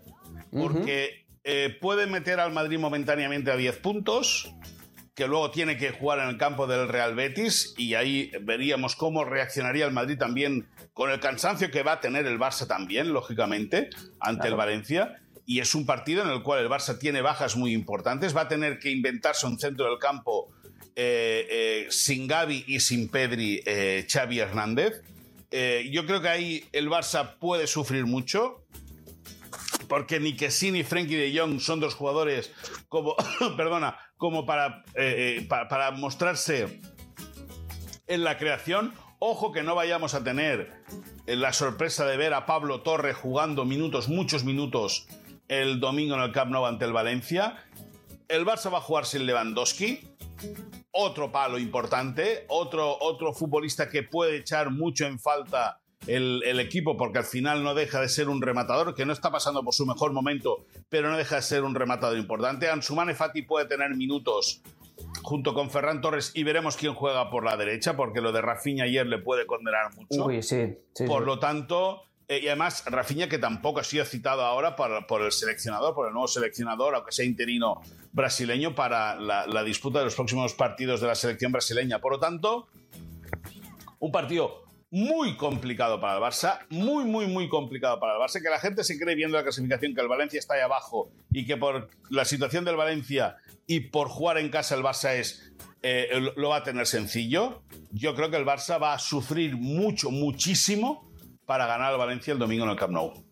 [0.52, 4.52] porque eh, puede meter al Madrid momentáneamente a 10 puntos,
[5.20, 9.22] que luego tiene que jugar en el campo del Real Betis y ahí veríamos cómo
[9.22, 13.90] reaccionaría el Madrid también con el cansancio que va a tener el Barça también, lógicamente,
[14.18, 15.20] ante el Valencia.
[15.44, 18.48] Y es un partido en el cual el Barça tiene bajas muy importantes, va a
[18.48, 20.48] tener que inventarse un centro del campo
[20.96, 25.02] eh, eh, sin Gaby y sin Pedri, eh, Xavi Hernández.
[25.90, 28.64] yo creo que ahí el Barça puede sufrir mucho
[29.86, 32.52] porque ni Kessin ni Frenkie de Jong son dos jugadores
[32.88, 33.16] como,
[33.58, 36.78] perdona, como para, eh, eh, para, mostrarse
[38.06, 38.92] en la creación.
[39.18, 40.84] Ojo que no vayamos a tener
[41.26, 45.06] eh, la sorpresa de ver a Pablo Torre jugando minutos, muchos minutos,
[45.48, 47.64] el domingo en el Camp Nou ante el Valencia.
[48.28, 50.06] El Barça va a jugar sin Lewandowski,
[50.92, 57.18] otro palo importante, otro, otro futbolista que puede echar mucho en falta el, equipo, porque
[57.18, 60.12] al final no deja de ser un rematador, que no está pasando por su mejor
[60.12, 62.70] momento, pero no deja de ser un rematador importante.
[62.70, 64.62] Ansumane Fati puede tener minutos
[65.22, 68.84] junto con Ferran Torres y veremos quién juega por la derecha, porque lo de Rafinha
[68.84, 70.26] ayer le puede condenar mucho.
[71.06, 75.32] por lo tanto, eh, y además Rafinha que tampoco ha sido citado ahora por, el
[75.32, 77.80] seleccionador, por el nuevo seleccionador, aunque sea interino
[78.12, 81.98] brasileño, para la disputa de los próximos partidos de la selección brasileña.
[81.98, 82.68] Por lo tanto,
[83.98, 88.50] un partido muy complicado para el Barça, muy, muy, muy complicado para el Barça, que
[88.50, 91.56] la gente se cree viendo la clasificación que el Valencia está ahí abajo y que
[91.56, 96.50] por la situación del Valencia y por jugar en casa el Barça es eh, lo
[96.50, 97.62] va a tener sencillo.
[97.92, 101.10] Yo creo que el Barça va a sufrir mucho, muchísimo
[101.46, 103.29] para ganar al Valencia el domingo en el Camp Nou.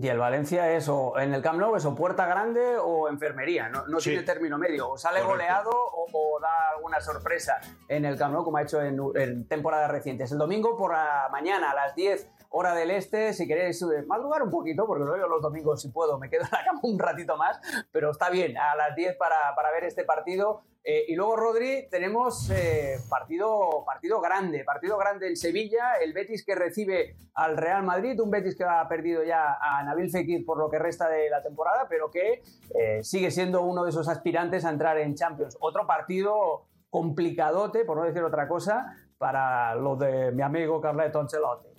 [0.00, 3.68] Y el Valencia es o en el Camp Nou es o puerta grande o enfermería,
[3.68, 4.88] no, no tiene término medio.
[4.92, 8.96] O sale goleado o, da alguna sorpresa en el Camp Nou, como ha hecho en,
[9.14, 10.32] en temporadas recientes.
[10.32, 14.42] El domingo por la mañana a las 10 hora del este, si queréis eh, madrugar
[14.42, 17.36] un poquito, porque yo los domingos si puedo me quedo en la cama un ratito
[17.36, 17.60] más,
[17.92, 20.62] pero está bien, a las 10 para, para ver este partido.
[20.82, 26.44] Eh, y luego, Rodri, tenemos eh, partido, partido grande, partido grande en Sevilla, el Betis
[26.44, 30.58] que recibe al Real Madrid, un Betis que ha perdido ya a Nabil Fekir por
[30.58, 32.42] lo que resta de la temporada, pero que
[33.02, 35.56] sigue siendo uno de esos aspirantes a entrar en Champions.
[35.60, 41.70] Otro partido complicadote, por no decir otra cosa, para lo de mi amigo Carleto Ancelotti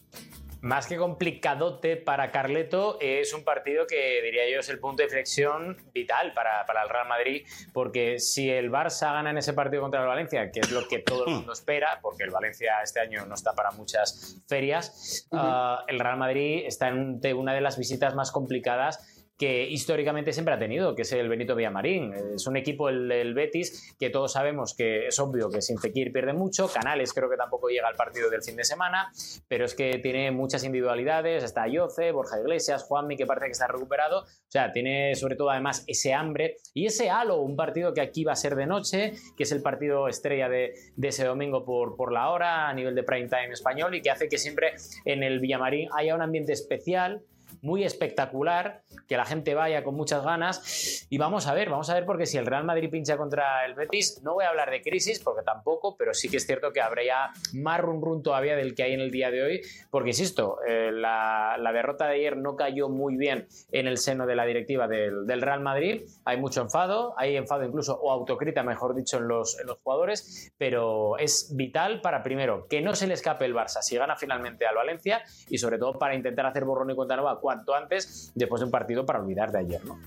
[0.61, 5.09] más que complicadote para Carleto, es un partido que diría yo es el punto de
[5.09, 10.01] flexión vital para, el Real Madrid, porque si el Barça gana en ese partido contra
[10.01, 13.25] el Valencia, que es lo que todo el mundo espera, porque el Valencia este año
[13.25, 18.15] no está para muchas ferias, ah, el Real Madrid está en una de las visitas
[18.15, 19.10] más complicadas
[19.41, 22.13] que históricamente siempre ha tenido, que es el Benito Villamarín.
[22.35, 26.31] Es un equipo, el, Betis, que todos sabemos que es obvio que sin Fekir pierde
[26.31, 26.67] mucho.
[26.71, 29.11] Canales creo que tampoco llega al partido del fin de semana,
[29.47, 31.43] pero es que tiene muchas individualidades.
[31.43, 34.19] Está Yoce, Borja Iglesias, Juanmi, que parece que está recuperado.
[34.19, 38.23] O sea, tiene sobre todo además ese hambre y ese halo, un partido que aquí
[38.23, 42.13] va a ser de noche, que es el partido estrella de, ese domingo por, por
[42.13, 45.39] la hora a nivel de prime time español y que hace que siempre en el
[45.39, 47.23] Villamarín haya un ambiente especial
[47.61, 51.07] muy espectacular, que la gente vaya con muchas ganas.
[51.09, 53.75] Y vamos a ver, vamos a ver, porque si el Real Madrid pincha contra el
[53.75, 56.81] Betis, no voy a hablar de crisis, porque tampoco, pero sí que es cierto que
[56.81, 60.57] habría más run run todavía del que hay en el día de hoy, porque insisto,
[60.67, 64.87] eh, la, derrota de ayer no cayó muy bien en el seno de la directiva
[64.87, 66.03] del, Real Madrid.
[66.25, 70.53] Hay mucho enfado, hay enfado incluso, o autocrita, mejor dicho, en los, en los jugadores,
[70.57, 74.65] pero es vital para, primero, que no se le escape el Barça si gana finalmente
[74.65, 78.61] al Valencia y sobre todo para intentar hacer borrón y cuenta nueva cuanto antes, después
[78.61, 79.99] de un partido para olvidar de ayer, ¿no?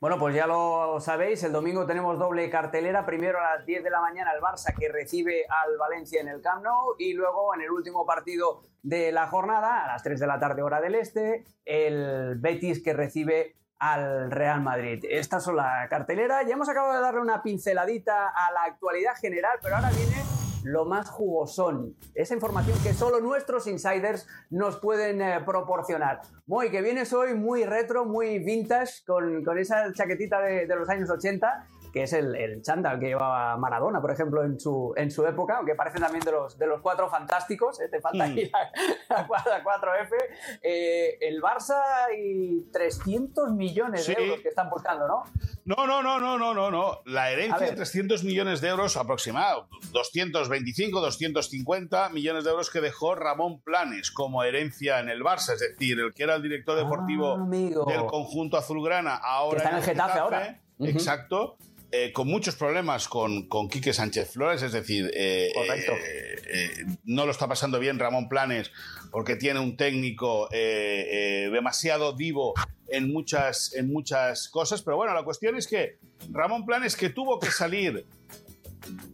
[0.00, 3.90] Bueno, pues ya lo sabéis, el domingo tenemos doble cartelera, primero a las 10 de
[3.90, 7.62] la mañana el Barça que recibe al Valencia en el Camp Nou y luego en
[7.62, 11.44] el último partido de la jornada, a las 3 de la tarde hora del Este,
[11.64, 15.04] el Betis que recibe al Real Madrid.
[15.08, 19.58] Estas son la cartelera, ya hemos acabado de darle una pinceladita a la actualidad general,
[19.62, 20.37] pero ahora viene
[20.68, 21.96] lo más jugosón.
[22.14, 26.20] Esa información que solo nuestros insiders nos pueden eh, proporcionar.
[26.46, 31.08] Muy, que vienes hoy muy retro, muy vintage, con, esa chaquetita de, de los años
[31.10, 31.66] 80
[31.98, 35.56] que es el, el chándal que llevaba Maradona, por ejemplo, en su, en su época,
[35.56, 37.88] aunque parece también de los, de los cuatro fantásticos, ¿eh?
[37.88, 38.38] te falta mm.
[38.38, 40.14] ir a, 4F.
[40.62, 45.24] Eh, el Barça y 300 millones de euros que están buscando, ¿no?
[45.64, 47.00] No, no, no, no, no, no, no.
[47.04, 53.16] La herencia de 300 millones de euros aproximado, 225, 250 millones de euros que dejó
[53.16, 57.34] Ramón Planes como herencia en el Barça, es decir, el que era el director deportivo
[57.34, 60.60] ah, del conjunto azulgrana, ahora está en el Getafe, ahora.
[60.80, 61.56] Exacto.
[61.90, 67.32] Eh, con muchos problemas con, con Quique Sánchez Flores, es decir, eh, eh, no lo
[67.32, 68.70] está pasando bien Ramón Planes
[69.10, 72.52] porque tiene un técnico demasiado divo
[72.88, 75.96] en muchas, en muchas cosas, pero bueno, la cuestión es que
[76.30, 78.04] Ramón Planes que tuvo que salir,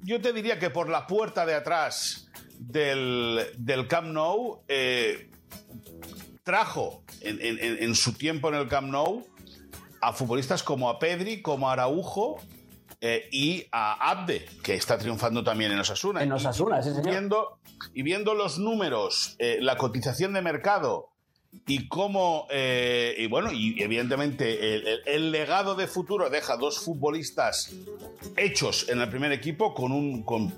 [0.02, 4.64] yo te diría que por la puerta de atrás del, del Camp Nou,
[6.42, 9.24] trajo en, su tiempo en el Camp Nou
[10.00, 12.40] a futbolistas como a Pedri, como a Araujo
[13.06, 16.22] eh, y a Abde, que está triunfando también en Osasuna.
[16.22, 17.06] En Osasuna, sí, señor.
[17.06, 17.58] Y viendo,
[17.92, 21.10] y viendo los números, eh, la cotización de mercado
[21.66, 27.74] y cómo, eh, y bueno, y evidentemente el, legado de futuro deja dos futbolistas
[28.38, 30.54] hechos en el primer equipo con un, con,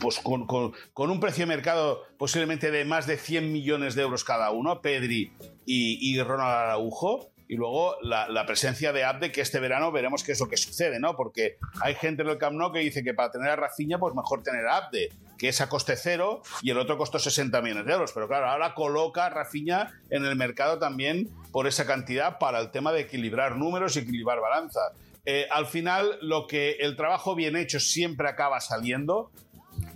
[0.00, 4.22] pues con, con, un precio de mercado posiblemente de más de 100 millones de euros
[4.22, 5.32] cada uno, Pedri
[5.66, 7.32] y, y Ronald Araujo.
[7.48, 11.00] Y luego la, presencia de Abde, que este verano veremos qué es lo que sucede,
[11.00, 11.16] ¿no?
[11.16, 14.14] Porque hay gente en el Camp Nou que dice que para tener a Rafinha, pues
[14.14, 15.08] mejor tener a Abde,
[15.38, 18.12] que es a coste cero y el otro costó 60 millones de euros.
[18.12, 22.70] Pero claro, ahora coloca a Rafinha en el mercado también por esa cantidad para el
[22.70, 24.80] tema de equilibrar números y equilibrar balanza.
[25.24, 29.30] Eh, al final, lo que el trabajo bien hecho siempre acaba saliendo.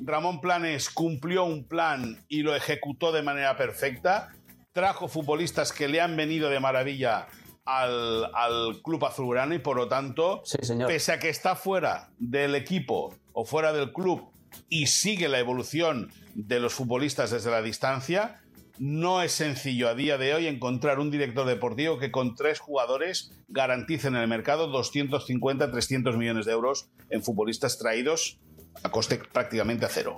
[0.01, 4.33] Ramón Planes cumplió un plan y lo ejecutó de manera perfecta.
[4.73, 7.29] Trajo futbolistas que le han venido de maravilla
[7.65, 10.43] al, club azulgrana y por lo tanto,
[10.87, 14.31] pese a que está fuera del equipo o fuera del club
[14.69, 18.41] y sigue la evolución de los futbolistas desde la distancia,
[18.79, 23.33] no es sencillo a día de hoy encontrar un director deportivo que con tres jugadores
[23.49, 28.39] garantice en el mercado 250, 300 millones de euros en futbolistas traídos
[28.83, 30.17] a coste prácticamente a cero.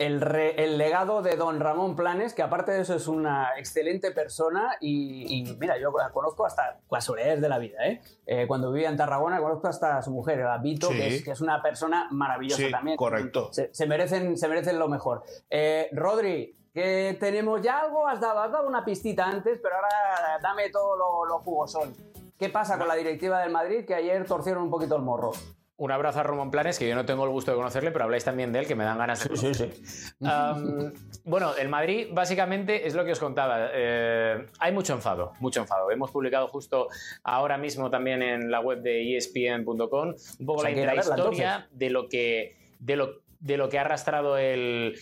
[0.00, 5.44] El, legado de don Ramón Planes, que aparte de eso es una excelente persona y,
[5.58, 8.00] mira, yo la conozco hasta casualidades de la vida, ¿eh?
[8.24, 8.46] ¿eh?
[8.48, 12.08] Cuando vivía en Tarragona conozco hasta a su mujer, la Vito, que, es, una persona
[12.12, 12.96] maravillosa sí, también.
[12.96, 13.50] correcto.
[13.52, 15.22] Se, merecen, se merecen lo mejor.
[15.50, 20.38] Eh, Rodri, que tenemos ya algo, has dado, has dado una pistita antes, pero ahora
[20.40, 21.94] dame todo lo, lo jugosón.
[22.38, 25.32] ¿Qué pasa con la directiva del Madrid que ayer torcieron un poquito el morro?
[25.80, 28.22] Un abrazo a Román Planes, que yo no tengo el gusto de conocerle, pero habláis
[28.22, 30.20] también de él, que me dan ganas de Sí, sí, sí.
[31.24, 33.70] bueno, el Madrid básicamente es lo que os contaba.
[33.72, 35.90] Eh, hay mucho enfado, mucho enfado.
[35.90, 36.88] Hemos publicado justo
[37.22, 42.58] ahora mismo también en la web de espn.com un poco la intrahistoria de lo que
[42.78, 44.94] de lo de lo que ha arrastrado el,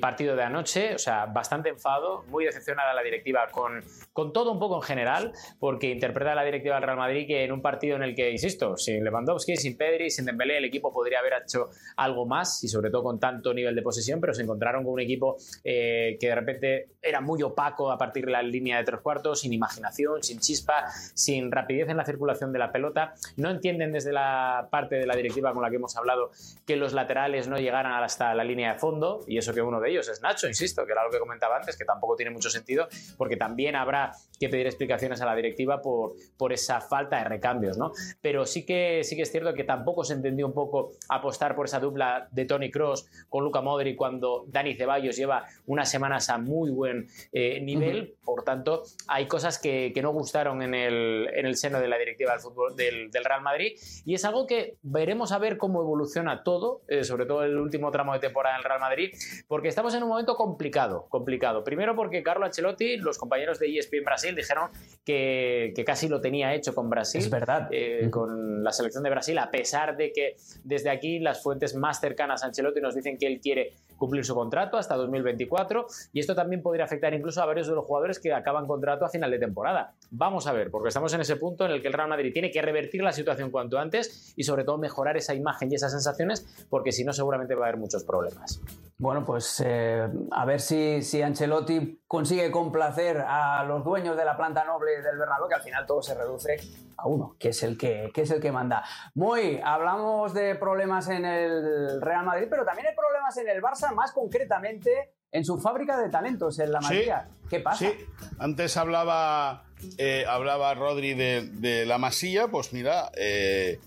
[0.00, 4.58] partido de anoche, o sea, bastante enfado, muy decepcionada la directiva con, con todo un
[4.58, 8.02] poco en general, porque interpreta la directiva del Real Madrid que en un partido en
[8.02, 12.24] el que, insisto, sin Lewandowski, sin Pedri, sin Dembélé, el equipo podría haber hecho algo
[12.26, 15.36] más y sobre todo con tanto nivel de posesión, pero se encontraron con un equipo
[15.64, 19.40] eh, que de repente era muy opaco a partir de la línea de tres cuartos,
[19.40, 23.14] sin imaginación, sin chispa, sin rapidez en la circulación de la pelota.
[23.36, 26.30] No entienden desde la parte de la directiva con la que hemos hablado
[26.64, 29.90] que los laterales no llegaran hasta la línea de fondo, y eso que uno de
[29.90, 32.88] ellos es Nacho, insisto, que era lo que comentaba antes, que tampoco tiene mucho sentido,
[33.16, 37.78] porque también habrá que pedir explicaciones a la directiva por, por esa falta de recambios,
[37.78, 37.92] ¿no?
[38.20, 41.66] Pero sí que, sí que es cierto que tampoco se entendió un poco apostar por
[41.66, 46.38] esa dupla de Tony Cross con Luca Modri cuando Dani Ceballos lleva unas semanas a
[46.38, 51.46] muy buen eh, nivel, por tanto, hay cosas que, que, no gustaron en el, en
[51.46, 53.72] el seno de la directiva del fútbol del, del, Real Madrid,
[54.04, 57.90] y es algo que veremos a ver cómo evoluciona todo, eh, sobre todo el último
[57.90, 59.10] tramo de temporada en el Real Madrid,
[59.48, 61.64] porque estamos en un momento complicado, complicado.
[61.64, 64.70] Primero porque Carlo Ancelotti, los compañeros de ESPN Brasil dijeron
[65.04, 67.20] que, casi lo tenía hecho con Brasil.
[67.20, 67.68] Es verdad.
[67.70, 72.00] Eh, con la selección de Brasil, a pesar de que desde aquí las fuentes más
[72.00, 76.34] cercanas a Ancelotti nos dicen que él quiere cumplir su contrato hasta 2024 y esto
[76.34, 79.38] también podría afectar incluso a varios de los jugadores que acaban contrato a final de
[79.38, 79.94] temporada.
[80.10, 82.50] Vamos a ver, porque estamos en ese punto en el que el Real Madrid tiene
[82.50, 86.66] que revertir la situación cuanto antes y sobre todo mejorar esa imagen y esas sensaciones
[86.68, 88.60] porque si no seguramente va a haber muchos problemas.
[88.98, 94.38] Bueno, pues eh, a ver si, si Ancelotti consigue complacer a los dueños de la
[94.38, 96.56] planta noble del Bernabéu, que al final todo se reduce
[96.96, 98.84] a uno, que es el que, que es el que manda.
[99.14, 103.85] Muy, hablamos de problemas en el Real Madrid, pero también hay problemas en el Barça,
[103.92, 107.28] más concretamente en su fábrica de talentos, en la Masía.
[107.48, 107.78] ¿Qué pasa?
[107.78, 107.92] Sí,
[108.38, 109.64] antes hablaba,
[109.98, 113.78] eh, hablaba Rodri de, la Masía, pues mira, eh,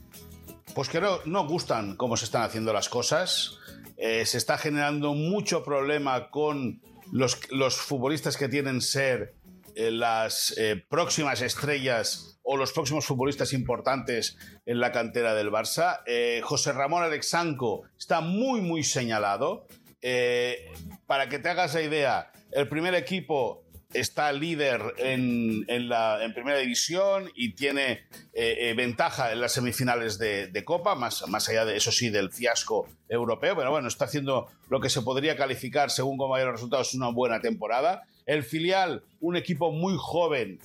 [0.75, 3.57] pues que no, no, gustan cómo se están haciendo las cosas.
[3.97, 6.81] Eh, se está generando mucho problema con
[7.11, 9.33] los, los futbolistas que tienen ser
[9.75, 10.53] las
[10.89, 14.35] próximas estrellas o los próximos futbolistas importantes
[14.65, 16.01] en la cantera del Barça.
[16.43, 19.67] José Ramón Alexanco está muy, muy señalado.
[21.05, 26.59] Para que te hagas la idea, el primer equipo está líder en, la, en primera
[26.59, 31.91] división y tiene eh, ventaja en las semifinales de, Copa, más, más allá de eso
[31.91, 36.37] sí del fiasco europeo, pero bueno, está haciendo lo que se podría calificar, según como
[36.37, 38.03] los resultados, una buena temporada.
[38.25, 40.59] El filial, un equipo muy joven,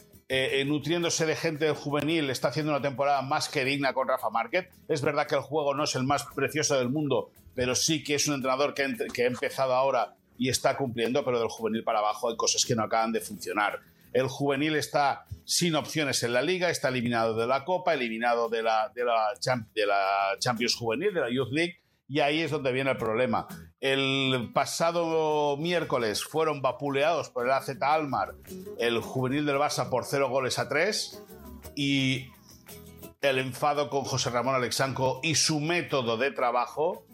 [0.67, 4.69] nutriéndose de gente juvenil, está haciendo una temporada más que digna con Rafa Márquez.
[4.89, 8.15] Es verdad que el juego no es el más precioso del mundo, pero sí que
[8.15, 12.31] es un entrenador que, ha empezado ahora y está cumpliendo, pero del juvenil para abajo
[12.31, 13.81] hay cosas que no acaban de funcionar.
[14.13, 18.63] El juvenil está sin opciones en la liga, está eliminado de la Copa, eliminado de
[18.63, 19.27] la, de la,
[19.75, 23.47] de la Champions Juvenil, de la Youth League, y ahí es donde viene el problema.
[23.81, 28.35] El pasado miércoles fueron vapuleados por el AZ Almar,
[28.79, 31.23] el juvenil del Barça, por cero goles a tres,
[31.75, 32.29] y
[33.21, 37.07] el enfado con José Ramón Alexanco y su método de trabajo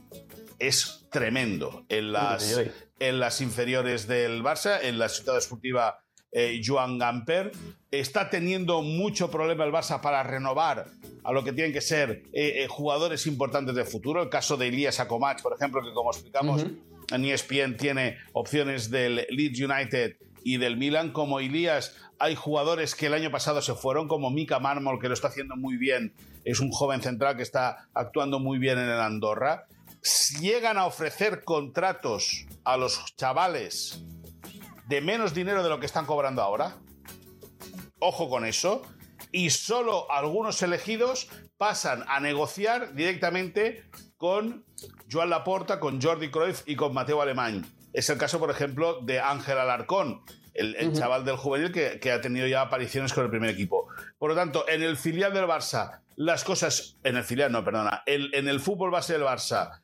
[0.61, 1.85] es tremendo.
[1.89, 2.61] En las,
[3.01, 7.51] en las inferiores del Barça, en la ciudad esportiva eh, Joan Gamper,
[7.91, 10.87] está teniendo mucho problema el Barça para renovar
[11.25, 14.23] a lo que tienen que ser eh, eh, jugadores importantes de futuro.
[14.23, 16.65] El caso de Elías Akomach, por ejemplo, que como explicamos
[17.11, 21.13] en ESPN tiene opciones del Leeds United y del Milan.
[21.13, 25.15] Como Elías, hay jugadores que el año pasado se fueron, como Mika Marmol, que lo
[25.15, 26.13] está haciendo muy bien.
[26.45, 29.67] Es un joven central que está actuando muy bien en el Andorra
[30.41, 34.03] llegan a ofrecer contratos a los chavales
[34.89, 36.77] de menos dinero de lo que están cobrando ahora,
[38.01, 38.83] ojo con eso,
[39.31, 43.85] y solo algunos elegidos pasan a negociar directamente
[44.17, 44.65] con
[45.11, 47.65] Joan Laporta, con Jordi Cruyff y con Mateo Alemán.
[47.93, 50.23] Es el caso, por ejemplo, de Ángel Alarcón,
[50.55, 53.87] el, chaval del juvenil que, ha tenido ya apariciones con el primer equipo.
[54.19, 56.99] Por lo tanto, en el filial del Barça, las cosas.
[57.05, 58.03] En el filial, no, perdona.
[58.07, 59.81] en el fútbol base del Barça,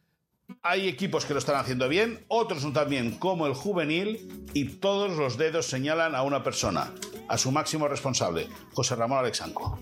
[0.63, 4.77] hay equipos que lo están haciendo bien, otros no tan bien como el juvenil y
[4.79, 6.93] todos los dedos señalan a una persona,
[7.29, 9.79] a su máximo responsable, José Ramón Alexanco.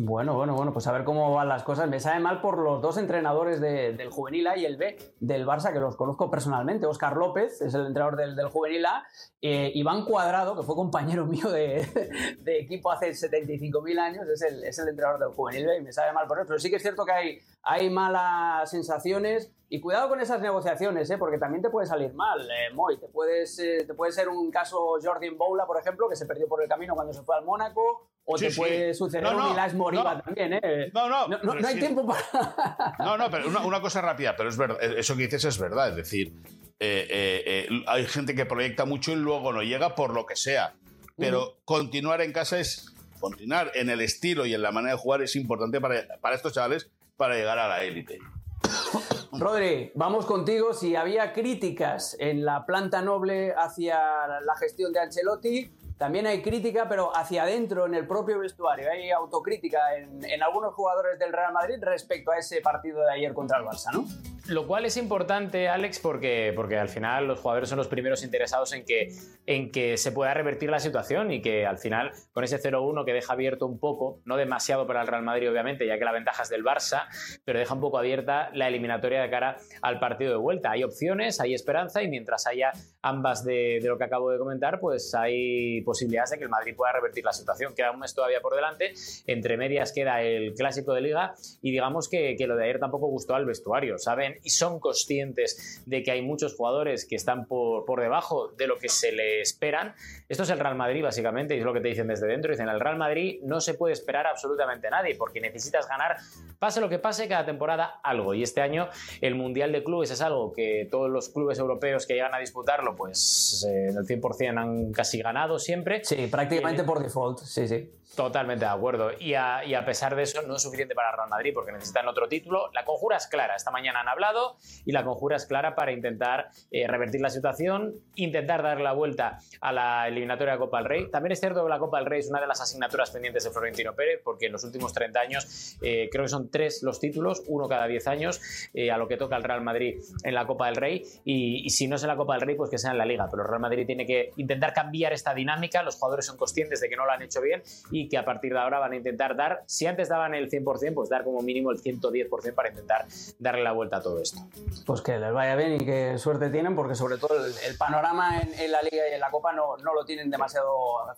[0.00, 1.88] Bueno, bueno, bueno, pues a ver cómo van las cosas.
[1.88, 5.72] Me sabe mal por los dos entrenadores del Juvenil A y el B del Barça,
[5.72, 6.86] que los conozco personalmente.
[6.86, 9.04] Oscar López es el entrenador del, Juvenil A.
[9.40, 11.86] Eh, Iván Cuadrado, que fue compañero mío de,
[12.46, 16.12] equipo hace 75.000 años, es el, es el, entrenador del Juvenil B y me sabe
[16.12, 16.48] mal por eso.
[16.48, 19.52] Pero sí que es cierto que hay, hay malas sensaciones.
[19.70, 21.18] Y cuidado con esas negociaciones, ¿eh?
[21.18, 22.98] porque también te puede salir mal, eh, Moy.
[22.98, 26.48] Te, puedes, eh, te puede ser un caso Jordan Boula, por ejemplo, que se perdió
[26.48, 30.22] por el camino cuando se fue al Mónaco, o te puede suceder un Milas Moriba
[30.22, 30.90] también, ¿eh?
[30.94, 31.28] No, no.
[31.28, 32.96] No, hay tiempo para.
[32.98, 35.90] no, no, pero una, cosa rápida, pero es verdad, eso que dices es verdad.
[35.90, 36.32] Es decir,
[36.80, 40.36] eh, eh, eh, hay gente que proyecta mucho y luego no llega por lo que
[40.36, 40.74] sea.
[41.16, 42.94] Pero continuar en casa es.
[43.18, 46.52] Continuar en el estilo y en la manera de jugar es importante para, para estos
[46.52, 48.20] chavales para llegar a la élite.
[49.32, 50.72] Rodri, vamos contigo.
[50.72, 53.98] Si había críticas en la planta noble hacia
[54.40, 58.88] la gestión de Ancelotti, también hay crítica, pero hacia adentro, en el propio vestuario.
[58.90, 63.58] Hay autocrítica en, algunos jugadores del Real Madrid respecto a ese partido de ayer contra
[63.58, 64.06] el Barça, ¿no?
[64.48, 68.72] Lo cual es importante, Alex, porque, porque al final los jugadores son los primeros interesados
[68.72, 69.12] en que,
[69.44, 73.12] en que se pueda revertir la situación y que al final con ese 0-1 que
[73.12, 76.44] deja abierto un poco, no demasiado para el Real Madrid obviamente, ya que la ventaja
[76.44, 77.08] es del Barça,
[77.44, 80.70] pero deja un poco abierta la eliminatoria de cara al partido de vuelta.
[80.70, 85.14] Hay opciones, hay esperanza y mientras haya ambas de, lo que acabo de comentar, pues
[85.14, 87.74] hay posibilidades de que el Madrid pueda revertir la situación.
[87.74, 88.92] Queda un mes todavía por delante,
[89.26, 93.06] entre medias queda el clásico de liga y digamos que, que lo de ayer tampoco
[93.08, 94.38] gustó al vestuario, ¿saben?
[94.42, 98.78] y son conscientes de que hay muchos jugadores que están por, por debajo de lo
[98.78, 99.94] que se le esperan.
[100.28, 102.50] Esto es el Real Madrid, básicamente, y es lo que te dicen desde dentro.
[102.50, 106.16] Dicen, el Real Madrid no se puede esperar absolutamente nadie, porque necesitas ganar,
[106.58, 108.34] pase lo que pase, cada temporada algo.
[108.34, 108.88] Y este año
[109.20, 112.94] el Mundial de Clubes es algo que todos los clubes europeos que llegan a disputarlo,
[112.96, 115.77] pues en el 100% han casi ganado siempre.
[116.04, 117.90] Sí, prácticamente por default, sí, sí.
[118.16, 119.10] Totalmente de acuerdo.
[119.20, 122.08] Y a, y a, pesar de eso, no es suficiente para Real Madrid porque necesitan
[122.08, 122.70] otro título.
[122.72, 123.54] La conjura es clara.
[123.54, 127.94] Esta mañana han hablado y la conjura es clara para intentar eh, revertir la situación,
[128.14, 131.10] intentar dar la vuelta a la eliminatoria de Copa del Rey.
[131.10, 133.50] También es cierto que la Copa del Rey es una de las asignaturas pendientes de
[133.50, 137.42] Florentino Pérez porque en los últimos 30 años eh, creo que son tres los títulos,
[137.46, 138.40] uno cada 10 años,
[138.72, 141.04] eh, a lo que toca el Real Madrid en la Copa del Rey.
[141.24, 143.04] Y, y si no es en la Copa del Rey, pues que sea en la
[143.04, 143.28] Liga.
[143.30, 145.67] Pero el Real Madrid tiene que intentar cambiar esta dinámica.
[145.84, 148.52] Los jugadores son conscientes de que no lo han hecho bien y que a partir
[148.52, 151.70] de ahora van a intentar dar, si antes daban el 100%, pues dar como mínimo
[151.70, 153.06] el 110% para intentar
[153.38, 154.40] darle la vuelta a todo esto.
[154.86, 158.72] Pues que les vaya bien y que suerte tienen, porque sobre todo el, panorama en,
[158.72, 160.68] la Liga y en la Copa no, no lo tienen demasiado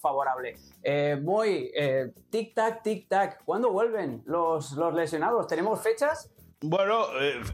[0.01, 0.57] favorable.
[0.82, 5.46] Eh, voy, eh, tic-tac, tic-tac, ¿cuándo vuelven los, los lesionados?
[5.46, 6.30] ¿Tenemos fechas?
[6.62, 7.07] Bueno,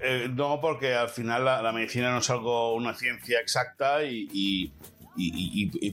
[0.02, 4.72] eh, no, porque al final la, medicina no es algo, una ciencia exacta y, y,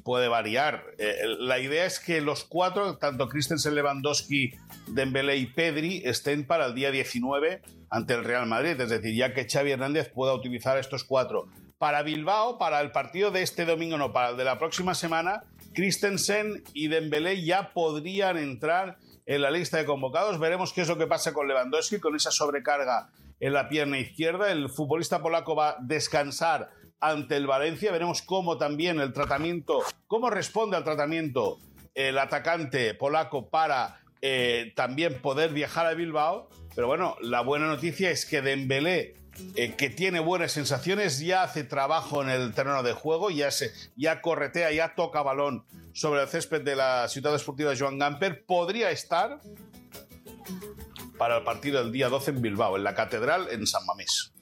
[0.04, 0.84] puede variar.
[0.98, 4.54] Eh, la idea es que los cuatro, tanto Christensen, Lewandowski,
[4.88, 8.80] Dembélé y Pedri, estén para el día 19 ante el Real Madrid.
[8.80, 11.48] Es decir, ya que Xavi Hernández pueda utilizar estos cuatro.
[11.78, 15.44] Para Bilbao, para el partido de este domingo, no, para el de la próxima semana,
[15.74, 20.40] Christensen y Dembélé ya podrían entrar en la lista de convocados.
[20.40, 23.10] Veremos qué es lo que pasa con Lewandowski, con esa sobrecarga
[23.40, 24.52] en la pierna izquierda.
[24.52, 26.70] El futbolista polaco va a descansar
[27.04, 27.92] ante el Valencia.
[27.92, 31.60] Veremos cómo también el tratamiento, cómo responde al tratamiento
[31.94, 36.50] el atacante polaco para eh, también poder viajar a Bilbao.
[36.76, 39.16] Pero bueno, la buena noticia es que Dembélé,
[39.56, 43.72] eh, que tiene buenas sensaciones, ya hace trabajo en el terreno de juego, ya, se,
[43.96, 48.46] ya corretea, ya toca balón sobre el césped de la Ciudad Esportiva Joan Gamper.
[48.46, 49.40] Podría estar
[51.18, 54.33] para el partido del día 12 en Bilbao, en la Catedral, en San Mamés.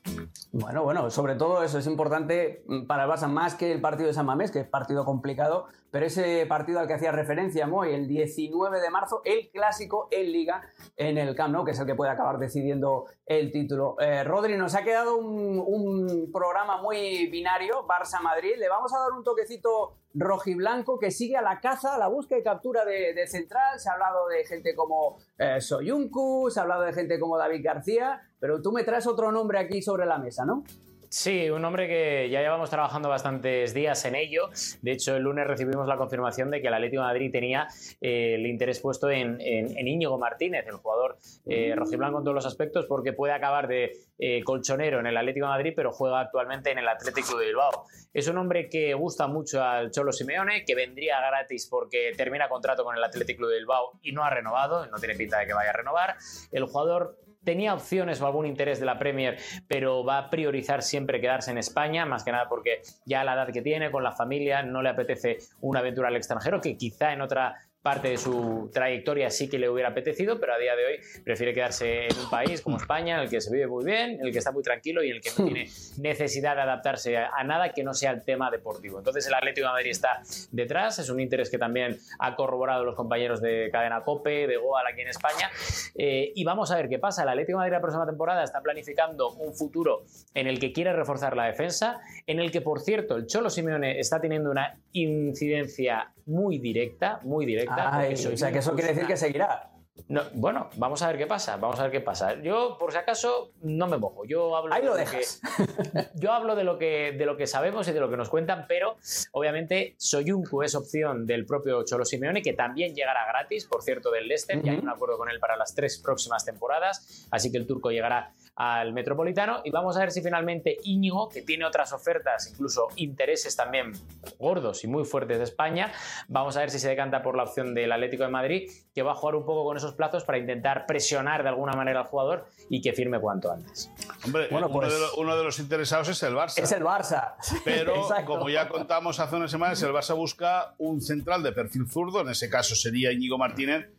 [0.52, 4.14] Bueno, bueno, sobre todo eso es importante para el Barça más que el partido de
[4.14, 8.08] San Mamés, que es partido complicado, pero ese partido al que hacía referencia Moy, el
[8.08, 10.64] 19 de marzo, el clásico en Liga
[10.98, 13.96] en el Camp Nou, que es el que puede acabar decidiendo el título.
[14.00, 18.56] Eh, Rodri, nos ha quedado un, programa muy binario, Barça-Madrid.
[18.58, 22.40] Le vamos a dar un toquecito rojiblanco que sigue a la caza, a la búsqueda
[22.40, 23.80] y captura de, Central.
[23.80, 27.62] Se ha hablado de gente como eh, Soyuncu, se ha hablado de gente como David
[27.64, 30.66] García, pero tú me traes otro nombre aquí sobre la mesa, ¿no?
[31.14, 34.50] Sí, un hombre que ya llevamos trabajando bastantes días en ello.
[34.82, 37.68] De hecho, el lunes recibimos la confirmación de que el Atlético de Madrid tenía
[38.00, 41.18] eh, el interés puesto en, Íñigo Martínez, el jugador
[41.48, 45.48] eh, rojiblanco en todos los aspectos, porque puede acabar de eh, colchonero en el Atlético
[45.48, 47.84] de Madrid, pero juega actualmente en el Atlético de Bilbao.
[48.14, 52.86] Es un hombre que gusta mucho al Cholo Simeone, que vendría gratis porque termina contrato
[52.86, 55.72] con el Atlético de Bilbao y no ha renovado, no tiene pinta de que vaya
[55.72, 56.16] a renovar.
[56.54, 59.38] El jugador tenía opciones o algún interés de la Premier,
[59.68, 63.52] pero va a priorizar siempre quedarse en España, más que nada porque ya la edad
[63.52, 67.22] que tiene, con la familia, no le apetece una aventura al extranjero, que quizá en
[67.22, 71.00] otra parte de su trayectoria sí que le hubiera apetecido, pero a día de hoy
[71.24, 74.26] prefiere quedarse en un país como España, en el que se vive muy bien, en
[74.26, 77.44] el que está muy tranquilo y en el que no tiene necesidad de adaptarse a
[77.44, 79.00] nada que no sea el tema deportivo.
[79.00, 80.22] Entonces el Atlético de Madrid está
[80.52, 84.86] detrás, es un interés que también ha corroborado los compañeros de Cadena Cope, de Goal
[84.88, 85.50] aquí en España,
[85.96, 87.24] eh, y vamos a ver qué pasa.
[87.24, 90.04] El Atlético de Madrid la próxima temporada está planificando un futuro
[90.34, 94.00] en el que quiere reforzar la defensa, en el que, por cierto, el Cholo Simeone
[94.00, 98.08] está teniendo una incidencia muy directa, muy directa.
[98.12, 99.72] o sea, que eso quiere decir que seguirá.
[100.08, 102.42] No, bueno, vamos a ver qué pasa, vamos a ver qué pasa.
[102.42, 104.26] Yo, por si acaso, no me mojo.
[104.26, 105.42] Yo hablo Ahí lo dejas.
[106.16, 108.66] yo hablo de lo, que, de lo que sabemos y de lo que nos cuentan,
[108.68, 108.98] pero
[109.32, 114.28] obviamente Soyuncu es opción del propio Cholo Simeone, que también llegará gratis, por cierto, del
[114.28, 114.62] Leicester.
[114.62, 117.92] Ya hay un acuerdo con él para las tres próximas temporadas, así que el turco
[117.92, 119.62] llegará al Metropolitano.
[119.64, 123.94] Y vamos a ver si finalmente Íñigo, que tiene otras ofertas, incluso intereses también
[124.38, 125.92] gordos y muy fuertes de España,
[126.28, 129.12] vamos a ver si se decanta por la opción del Atlético de Madrid, que va
[129.12, 132.46] a jugar un poco con esos plazos para intentar presionar de alguna manera al jugador
[132.70, 133.90] y que firme cuanto antes.
[134.26, 136.62] Hombre, bueno, pues, uno, de los interesados es el Barça.
[136.62, 137.36] Es el Barça.
[137.66, 142.22] Pero como ya contamos hace unas semanas, el Barça busca un central de perfil zurdo,
[142.22, 143.90] en ese caso sería Íñigo Martínez,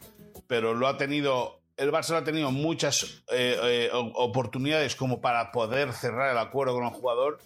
[0.47, 5.93] pero lo ha tenido el Barça ha tenido muchas eh, eh, oportunidades como para poder
[5.93, 7.39] cerrar el acuerdo con el jugador.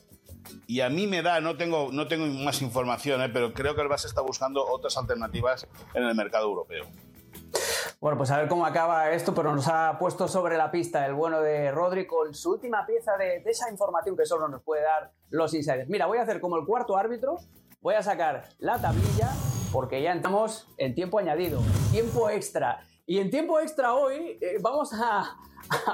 [0.66, 3.82] Y a mí me da, no tengo, no tengo más información, eh, pero creo que
[3.82, 6.86] el Barça está buscando otras alternativas en el mercado europeo.
[8.00, 11.14] Bueno, pues a ver cómo acaba esto, pero nos ha puesto sobre la pista el
[11.14, 14.82] bueno de Rodri con su última pieza de, de esa información que solo nos puede
[14.82, 15.88] dar los insiders.
[15.88, 17.36] Mira, voy a hacer como el cuarto árbitro,
[17.80, 19.30] voy a sacar la tablilla
[19.72, 21.60] porque ya estamos en tiempo añadido,
[21.90, 22.84] tiempo extra.
[23.08, 25.36] Y en tiempo extra hoy eh, vamos a,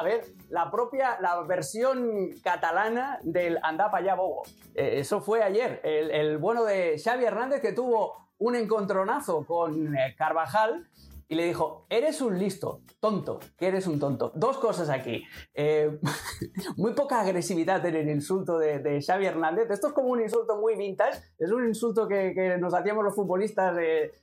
[0.02, 4.44] ver la propia, la versión catalana del Andapa ya Bobo.
[4.74, 10.14] Eh, eso fue ayer, el, bueno de Xavi Hernández que tuvo un encontronazo con eh,
[10.16, 10.88] Carvajal
[11.28, 14.32] y le dijo, eres un listo, tonto, que eres un tonto.
[14.34, 15.24] Dos cosas aquí.
[15.54, 15.98] Eh,
[16.76, 19.70] muy poca agresividad en el insulto de, Xavi Hernández.
[19.70, 23.76] Esto es como un insulto muy vintage, es un insulto que, nos hacíamos los futbolistas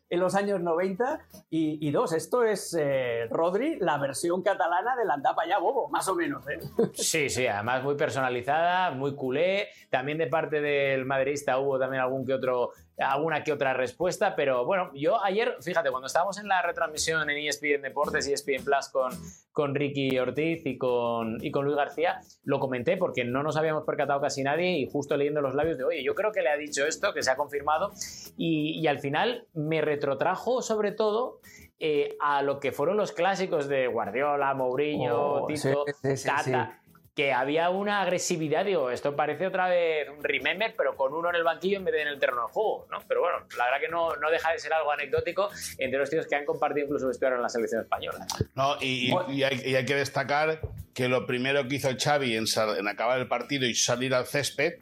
[0.09, 1.19] en los años 90.
[1.49, 6.15] Y, dos, esto es eh, Rodri, la versión catalana del Andapa ya bobo, más o
[6.15, 6.43] menos.
[6.47, 6.59] ¿eh?
[6.93, 9.69] Sí, sí, además muy personalizada, muy culé.
[9.89, 14.65] También de parte del madridista hubo también algún que otro alguna que otra respuesta, pero
[14.65, 18.89] bueno, yo ayer, fíjate, cuando estábamos en la retransmisión en ESPN Deportes y ESPN Plus
[18.89, 19.11] con,
[19.51, 23.83] con Ricky Ortiz y con, y con Luis García, lo comenté porque no nos habíamos
[23.85, 26.57] percatado casi nadie y justo leyendo los labios de, oye, yo creo que le ha
[26.57, 27.91] dicho esto, que se ha confirmado,
[28.37, 31.41] y, al final me retrotrajo sobre todo
[31.79, 35.85] eh, a lo que fueron los clásicos de Guardiola, Mourinho, oh, Tito,
[36.25, 36.78] Tata
[37.19, 41.35] que había una agresividad, digo, esto parece otra vez un remember, pero con uno en
[41.35, 42.99] el banquillo en vez de en el terreno de juego, ¿no?
[43.09, 45.49] Pero bueno, la verdad que no, no deja de ser algo anecdótico
[45.79, 48.25] entre los tíos que han compartido incluso vestuario en la selección española.
[48.55, 50.61] No, y, y- y hay, y hay que destacar
[50.93, 52.45] que lo primero que hizo Xavi en,
[52.77, 54.75] en acabar el partido y salir al césped,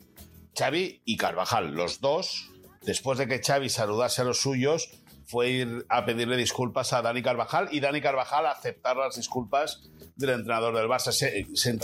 [0.56, 2.52] Xavi y Carvajal, los dos,
[2.84, 4.92] después de que Xavi saludase a los suyos,
[5.26, 9.90] fue ir a pedirle disculpas a Dani Carvajal y Dani Carvajal a aceptar las disculpas
[10.18, 11.11] del entrenador del Barça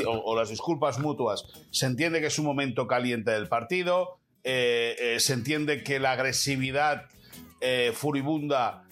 [0.05, 1.45] o, las disculpas mutuas.
[1.71, 6.11] Se entiende que es un momento caliente del partido, eh, eh, se entiende que la
[6.11, 7.05] agresividad
[7.61, 8.83] eh, furibunda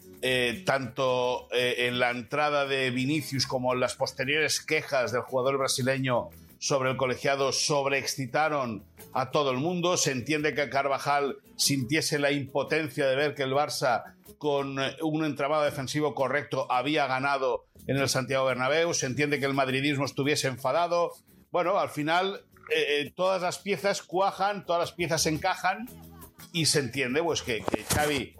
[0.65, 6.29] tanto en la entrada de Vinicius como en las posteriores quejas del jugador brasileño
[6.61, 8.83] sobre el colegiado sobreexcitaron
[9.13, 9.97] a todo el mundo.
[9.97, 15.23] Se entiende que Carvajal sintiese la impotencia de ver que el Barça con eh, un
[15.23, 18.91] entramado defensivo correcto había ganado en el Santiago Bernabéu.
[18.95, 21.11] Se entiende que el madridismo estuviese enfadado.
[21.51, 25.87] Bueno, al final eh, eh, todas las piezas cuajan, todas las piezas encajan
[26.53, 28.35] y se entiende pues que, que Xavi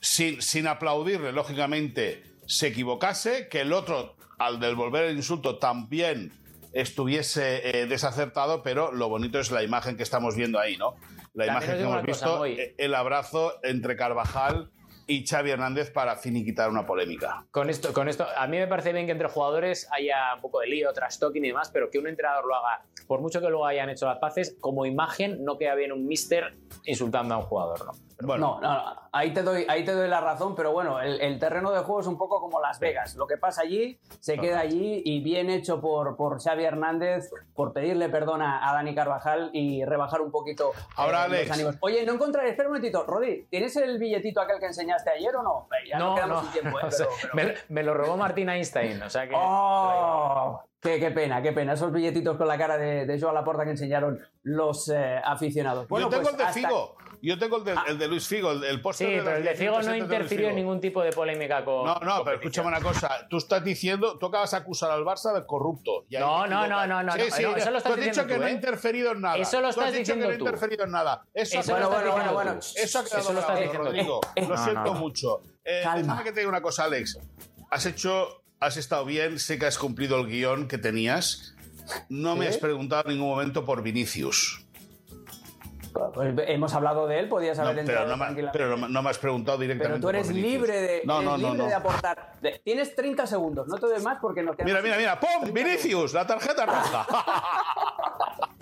[0.00, 6.32] sin, sin aplaudirle, lógicamente, se equivocase, que el otro, al devolver el insulto, también
[6.74, 10.94] estuviese eh, desacertado, pero lo bonito es la imagen que estamos viendo ahí, ¿no?
[11.32, 12.52] La También imagen que hemos cosa, visto, Moy.
[12.52, 14.70] eh, el abrazo entre Carvajal
[15.06, 17.46] y Xavi Hernández para finiquitar una polémica.
[17.50, 20.60] Con esto, con esto, a mí me parece bien que entre jugadores haya un poco
[20.60, 23.48] de lío, trash talking y demás, pero que un entrenador lo haga, por mucho que
[23.48, 27.44] luego hayan hecho las paces, como imagen no queda bien un mister insultando a un
[27.44, 27.92] jugador, ¿no?
[28.22, 31.20] Bueno, No, no, no, ahí te doy, ahí te doy la razón, pero bueno, el,
[31.20, 33.16] el terreno de juego es un poco como Las Vegas.
[33.16, 37.72] Lo que pasa allí se queda allí y bien hecho por, por Xavi Hernández por
[37.72, 41.50] pedirle perdón a, a Dani Carvajal y rebajar un poquito eh, Ahora, los Alex.
[41.52, 41.76] ánimos.
[41.80, 45.42] Oye, no encontraré, espera un momentito, Rodri, ¿tienes el billetito aquel que enseñaste ayer o
[45.42, 45.68] no?
[45.72, 46.82] Eh, Ya no, quedamos sin tiempo, ¿eh?
[46.90, 49.34] pero- pero- Me, me lo robó Martín Einstein, o sea que...
[49.36, 50.62] ¡Oh!
[50.80, 51.72] Qué, qué pena, qué pena.
[51.72, 55.86] Esos billetitos con la cara de, de Joan Laporta que enseñaron los eh, aficionados.
[55.88, 56.96] yo tengo pues el de Figo.
[57.24, 59.44] Yo tengo el de, el de Luis Figo, el, el póster Sí, de pero el
[59.44, 61.86] de Figo no 170 de Luis interfirió en ningún tipo de polémica con...
[61.86, 63.26] No, no, con pero escúchame una cosa.
[63.30, 66.04] Tú estás diciendo, tú acabas de acusar al Barça de corrupto.
[66.08, 68.26] Y No, no, no, no, no, Sí, sí, no, eso lo estás tú has dicho
[68.26, 68.52] que tú, no ha ¿eh?
[68.52, 69.36] interferido en nada.
[69.36, 70.44] Eso lo Tú estás diciendo que no tú.
[70.44, 71.24] ha interferido en nada.
[71.32, 72.04] Eso, Eso estás grabado.
[72.04, 72.80] diciendo tú.
[72.82, 73.84] Eso ha quedado Eso lo estás diciendo tú.
[73.86, 74.20] Rodrigo.
[74.36, 75.40] Lo no, siento mucho.
[75.64, 76.02] Eh, Calma.
[76.02, 77.18] déjame que te diga una cosa, Alex.
[77.70, 81.54] Has hecho, has estado bien, sé que has cumplido el guion que tenías.
[82.08, 84.63] No me has preguntado en ningún momento por Vinicius.
[86.12, 88.58] Pues hemos hablado de él, podías No, haber pero, entrado no me, tranquilamente.
[88.58, 91.30] pero no, no me has preguntado directamente Pero tú eres libre de, No, eres no,
[91.38, 91.66] no, libre no.
[91.66, 92.32] de aportar.
[92.40, 94.72] De- Tienes 30 segundos, no te doy más porque nos quedamos.
[94.72, 95.20] Mira, mira, mira.
[95.20, 95.52] ¡Pum!
[95.52, 97.06] Vinicius, la tarjeta roja.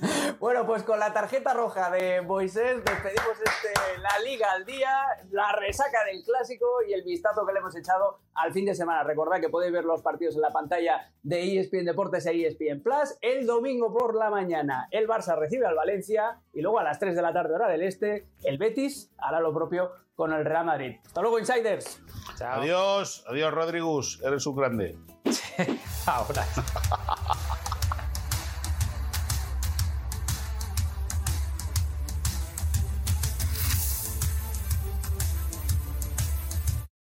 [0.40, 4.90] Bueno, pues con la tarjeta roja de Moisés despedimos este, la Liga al día,
[5.30, 9.02] la resaca del clásico y el vistazo que le hemos echado al fin de semana.
[9.02, 13.16] Recordad que podéis ver los partidos en la pantalla de ESPN Deportes e ESPN Plus.
[13.20, 17.16] El domingo por la mañana el Barça recibe al Valencia y luego a las 3
[17.16, 20.96] de la tarde hora del Este el Betis hará lo propio con el Real Madrid.
[21.06, 22.00] Hasta luego, Insiders.
[22.36, 22.60] Chao.
[22.60, 24.20] adiós, adiós, Rodrigus.
[24.22, 24.98] Eres un grande.
[26.06, 26.44] Ahora.